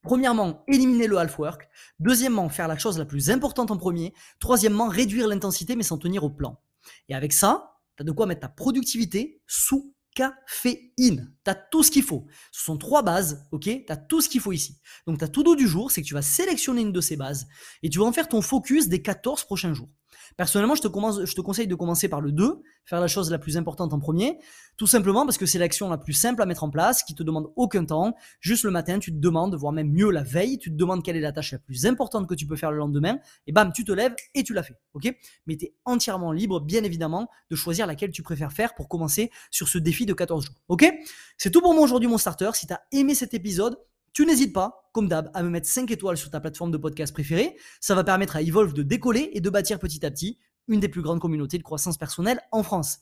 Premièrement, 0.02 0.64
éliminer 0.68 1.08
le 1.08 1.18
half-work. 1.18 1.68
Deuxièmement, 1.98 2.48
faire 2.48 2.68
la 2.68 2.78
chose 2.78 2.98
la 2.98 3.04
plus 3.04 3.30
importante 3.30 3.72
en 3.72 3.76
premier. 3.76 4.14
Troisièmement, 4.38 4.88
réduire 4.88 5.26
l'intensité 5.26 5.74
mais 5.74 5.82
s'en 5.82 5.98
tenir 5.98 6.22
au 6.22 6.30
plan. 6.30 6.62
Et 7.08 7.14
avec 7.14 7.32
ça, 7.32 7.74
tu 7.96 8.02
as 8.02 8.04
de 8.04 8.12
quoi 8.12 8.26
mettre 8.26 8.42
ta 8.42 8.48
productivité 8.48 9.42
sous 9.46 9.94
caféine. 10.14 11.32
Tu 11.44 11.50
as 11.50 11.54
tout 11.54 11.82
ce 11.82 11.90
qu'il 11.90 12.04
faut. 12.04 12.26
Ce 12.52 12.64
sont 12.64 12.78
trois 12.78 13.02
bases, 13.02 13.46
ok? 13.52 13.64
Tu 13.64 13.84
as 13.88 13.96
tout 13.96 14.20
ce 14.20 14.28
qu'il 14.28 14.40
faut 14.40 14.52
ici. 14.52 14.78
Donc 15.06 15.18
ta 15.18 15.28
tout 15.28 15.42
dos 15.42 15.56
du 15.56 15.66
jour, 15.66 15.90
c'est 15.90 16.00
que 16.02 16.06
tu 16.06 16.14
vas 16.14 16.22
sélectionner 16.22 16.82
une 16.82 16.92
de 16.92 17.00
ces 17.00 17.16
bases 17.16 17.46
et 17.82 17.90
tu 17.90 17.98
vas 17.98 18.04
en 18.04 18.12
faire 18.12 18.28
ton 18.28 18.40
focus 18.40 18.88
des 18.88 19.02
14 19.02 19.44
prochains 19.44 19.74
jours. 19.74 19.90
Personnellement, 20.38 20.76
je 20.76 20.82
te, 20.82 21.40
conseille 21.40 21.66
de 21.66 21.74
commencer 21.74 22.08
par 22.08 22.20
le 22.20 22.30
2, 22.30 22.62
faire 22.84 23.00
la 23.00 23.08
chose 23.08 23.28
la 23.28 23.40
plus 23.40 23.56
importante 23.56 23.92
en 23.92 23.98
premier, 23.98 24.38
tout 24.76 24.86
simplement 24.86 25.24
parce 25.26 25.36
que 25.36 25.46
c'est 25.46 25.58
l'action 25.58 25.90
la 25.90 25.98
plus 25.98 26.12
simple 26.12 26.40
à 26.40 26.46
mettre 26.46 26.62
en 26.62 26.70
place, 26.70 27.02
qui 27.02 27.16
te 27.16 27.24
demande 27.24 27.50
aucun 27.56 27.84
temps. 27.84 28.14
Juste 28.38 28.62
le 28.62 28.70
matin, 28.70 29.00
tu 29.00 29.10
te 29.10 29.16
demandes, 29.16 29.56
voire 29.56 29.72
même 29.72 29.90
mieux 29.90 30.12
la 30.12 30.22
veille, 30.22 30.56
tu 30.58 30.70
te 30.70 30.76
demandes 30.76 31.02
quelle 31.02 31.16
est 31.16 31.20
la 31.20 31.32
tâche 31.32 31.50
la 31.50 31.58
plus 31.58 31.86
importante 31.86 32.28
que 32.28 32.36
tu 32.36 32.46
peux 32.46 32.54
faire 32.54 32.70
le 32.70 32.78
lendemain, 32.78 33.18
et 33.48 33.52
bam, 33.52 33.72
tu 33.72 33.82
te 33.82 33.90
lèves 33.90 34.14
et 34.36 34.44
tu 34.44 34.54
la 34.54 34.62
fais. 34.62 34.76
Ok? 34.94 35.12
Mais 35.48 35.56
tu 35.56 35.64
es 35.64 35.74
entièrement 35.84 36.30
libre, 36.30 36.60
bien 36.60 36.84
évidemment, 36.84 37.28
de 37.50 37.56
choisir 37.56 37.88
laquelle 37.88 38.12
tu 38.12 38.22
préfères 38.22 38.52
faire 38.52 38.76
pour 38.76 38.88
commencer 38.88 39.32
sur 39.50 39.66
ce 39.66 39.78
défi 39.78 40.06
de 40.06 40.12
14 40.12 40.44
jours. 40.44 40.62
Ok? 40.68 40.88
C'est 41.36 41.50
tout 41.50 41.60
pour 41.60 41.74
moi 41.74 41.82
aujourd'hui, 41.82 42.08
mon 42.08 42.16
starter. 42.16 42.50
Si 42.54 42.68
tu 42.68 42.72
as 42.72 42.82
aimé 42.92 43.16
cet 43.16 43.34
épisode, 43.34 43.76
tu 44.12 44.26
n'hésites 44.26 44.52
pas, 44.52 44.90
comme 44.92 45.08
d'hab, 45.08 45.30
à 45.34 45.42
me 45.42 45.50
mettre 45.50 45.68
5 45.68 45.90
étoiles 45.90 46.16
sur 46.16 46.30
ta 46.30 46.40
plateforme 46.40 46.70
de 46.70 46.78
podcast 46.78 47.12
préférée. 47.12 47.56
Ça 47.80 47.94
va 47.94 48.04
permettre 48.04 48.36
à 48.36 48.42
Evolve 48.42 48.72
de 48.72 48.82
décoller 48.82 49.30
et 49.32 49.40
de 49.40 49.50
bâtir 49.50 49.78
petit 49.78 50.04
à 50.04 50.10
petit 50.10 50.38
une 50.68 50.80
des 50.80 50.88
plus 50.88 51.02
grandes 51.02 51.20
communautés 51.20 51.58
de 51.58 51.62
croissance 51.62 51.96
personnelle 51.96 52.40
en 52.52 52.62
France. 52.62 52.98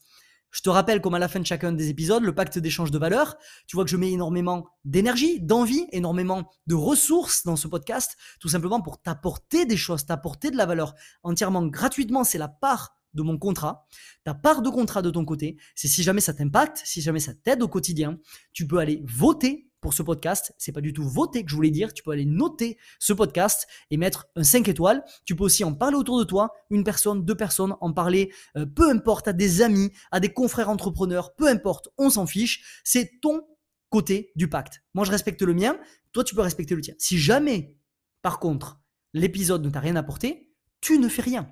Je 0.51 0.63
te 0.63 0.71
rappelle, 0.71 1.01
comme 1.01 1.15
à 1.15 1.19
la 1.19 1.29
fin 1.29 1.41
de 1.41 1.47
chacun 1.47 1.73
des 1.73 1.91
épisodes, 1.91 2.23
le 2.23 2.35
pacte 2.35 2.59
d'échange 2.59 2.91
de 2.91 2.99
valeurs. 2.99 3.37
Tu 3.67 3.77
vois 3.77 3.85
que 3.85 3.91
je 3.91 3.97
mets 3.97 4.13
énormément 4.13 4.67
d'énergie, 4.85 5.41
d'envie, 5.41 5.87
énormément 5.93 6.51
de 6.67 6.75
ressources 6.75 7.45
dans 7.45 7.57
ce 7.57 7.69
podcast, 7.69 8.17
tout 8.41 8.49
simplement 8.49 8.81
pour 8.81 9.03
t'apporter 9.03 9.67
des 9.67 9.77
choses, 9.77 10.07
t'apporter 10.07 10.51
de 10.51 10.57
la 10.57 10.65
valeur 10.65 10.95
entièrement 11.25 11.67
gratuitement. 11.67 12.25
C'est 12.25 12.39
la 12.39 12.49
part 12.49 12.97
de 13.13 13.23
mon 13.23 13.39
contrat. 13.39 13.87
Ta 14.25 14.35
part 14.35 14.63
de 14.63 14.71
contrat 14.71 15.03
de 15.03 15.11
ton 15.11 15.25
côté, 15.25 15.59
c'est 15.75 15.89
si 15.89 16.03
jamais 16.03 16.21
ça 16.21 16.33
t'impacte, 16.33 16.81
si 16.85 17.01
jamais 17.01 17.21
ça 17.21 17.35
t'aide 17.35 17.63
au 17.63 17.69
quotidien, 17.69 18.19
tu 18.53 18.67
peux 18.67 18.79
aller 18.79 19.03
voter 19.05 19.66
pour 19.81 19.95
ce 19.95 20.03
podcast. 20.03 20.53
C'est 20.59 20.73
pas 20.73 20.81
du 20.81 20.93
tout 20.93 21.09
voter 21.09 21.45
que 21.45 21.51
je 21.51 21.57
voulais 21.57 21.71
dire. 21.71 21.93
Tu 21.93 22.03
peux 22.03 22.11
aller 22.11 22.25
noter 22.25 22.79
ce 22.99 23.13
podcast 23.13 23.67
et 23.91 23.97
mettre 23.97 24.27
un 24.37 24.45
5 24.45 24.69
étoiles. 24.69 25.05
Tu 25.25 25.37
peux 25.37 25.45
aussi 25.45 25.65
en 25.65 25.75
parler 25.75 25.97
autour 25.97 26.19
de 26.19 26.25
toi, 26.25 26.53
une 26.71 26.85
personne, 26.85 27.25
deux 27.25 27.35
personnes, 27.35 27.77
en 27.81 27.93
parler, 27.93 28.33
euh, 28.57 28.67
peu 28.67 28.91
importe, 28.91 29.29
à 29.29 29.33
des 29.33 29.63
amis, 29.63 29.91
à 30.11 30.21
des 30.21 30.33
confrères 30.33 30.69
entrepreneurs, 30.69 31.35
peu 31.35 31.49
importe, 31.49 31.89
on 31.99 32.11
s'en 32.11 32.27
fiche. 32.27 32.83
C'est 32.85 33.21
ton 33.21 33.43
côté 33.91 34.33
du 34.37 34.49
pacte. 34.49 34.83
Moi, 34.95 35.05
je 35.05 35.11
respecte 35.11 35.43
le 35.43 35.55
mien. 35.55 35.79
Toi, 36.13 36.25
tu 36.25 36.35
peux 36.35 36.41
respecter 36.41 36.75
le 36.75 36.81
tien. 36.81 36.95
Si 36.99 37.19
jamais, 37.19 37.77
par 38.23 38.39
contre, 38.39 38.81
l'épisode 39.13 39.65
ne 39.65 39.71
t'a 39.71 39.81
rien 39.81 39.97
apporté, 39.97 40.53
tu 40.81 40.99
ne 40.99 41.09
fais 41.09 41.23
rien. 41.23 41.51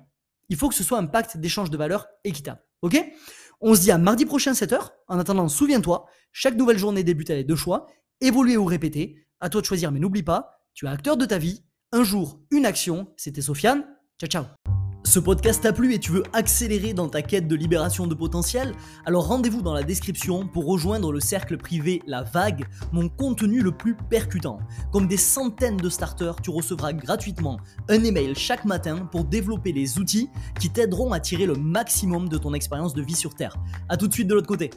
Il 0.49 0.57
faut 0.57 0.69
que 0.69 0.75
ce 0.75 0.83
soit 0.83 0.99
un 0.99 1.07
pacte 1.07 1.37
d'échange 1.37 1.69
de 1.69 1.77
valeurs 1.77 2.07
équitable. 2.23 2.61
Ok? 2.81 3.03
On 3.61 3.73
se 3.73 3.81
dit 3.81 3.91
à 3.91 3.97
mardi 3.97 4.25
prochain 4.25 4.51
7h. 4.51 4.89
En 5.07 5.19
attendant, 5.19 5.47
souviens-toi, 5.47 6.05
chaque 6.31 6.55
nouvelle 6.55 6.77
journée 6.77 7.03
débute 7.03 7.29
avec 7.29 7.47
deux 7.47 7.55
choix 7.55 7.87
évoluer 8.21 8.57
ou 8.57 8.65
répéter. 8.65 9.27
À 9.39 9.49
toi 9.49 9.61
de 9.61 9.65
choisir, 9.65 9.91
mais 9.91 9.99
n'oublie 9.99 10.23
pas, 10.23 10.61
tu 10.73 10.85
es 10.85 10.89
acteur 10.89 11.17
de 11.17 11.25
ta 11.25 11.37
vie. 11.37 11.63
Un 11.91 12.03
jour, 12.03 12.39
une 12.51 12.65
action. 12.65 13.07
C'était 13.17 13.41
Sofiane. 13.41 13.85
Ciao, 14.19 14.29
ciao. 14.29 14.45
Ce 15.05 15.19
podcast 15.19 15.61
t'a 15.61 15.71
plu 15.71 15.93
et 15.93 15.99
tu 15.99 16.11
veux 16.11 16.23
accélérer 16.33 16.93
dans 16.93 17.07
ta 17.07 17.21
quête 17.21 17.47
de 17.47 17.55
libération 17.55 18.07
de 18.07 18.15
potentiel? 18.15 18.73
Alors 19.05 19.27
rendez-vous 19.27 19.61
dans 19.61 19.73
la 19.73 19.83
description 19.83 20.47
pour 20.47 20.65
rejoindre 20.65 21.11
le 21.11 21.19
cercle 21.19 21.57
privé 21.57 22.01
La 22.07 22.23
Vague, 22.23 22.65
mon 22.91 23.07
contenu 23.07 23.61
le 23.61 23.71
plus 23.71 23.95
percutant. 23.95 24.57
Comme 24.91 25.07
des 25.07 25.15
centaines 25.17 25.77
de 25.77 25.89
starters, 25.89 26.41
tu 26.41 26.49
recevras 26.49 26.91
gratuitement 26.91 27.59
un 27.87 28.03
email 28.03 28.33
chaque 28.35 28.65
matin 28.65 29.07
pour 29.11 29.25
développer 29.25 29.73
les 29.73 29.99
outils 29.99 30.27
qui 30.59 30.71
t'aideront 30.71 31.13
à 31.13 31.19
tirer 31.19 31.45
le 31.45 31.53
maximum 31.53 32.27
de 32.27 32.39
ton 32.39 32.55
expérience 32.55 32.95
de 32.95 33.03
vie 33.03 33.15
sur 33.15 33.35
Terre. 33.35 33.55
A 33.89 33.97
tout 33.97 34.07
de 34.07 34.13
suite 34.13 34.27
de 34.27 34.33
l'autre 34.33 34.47
côté. 34.47 34.71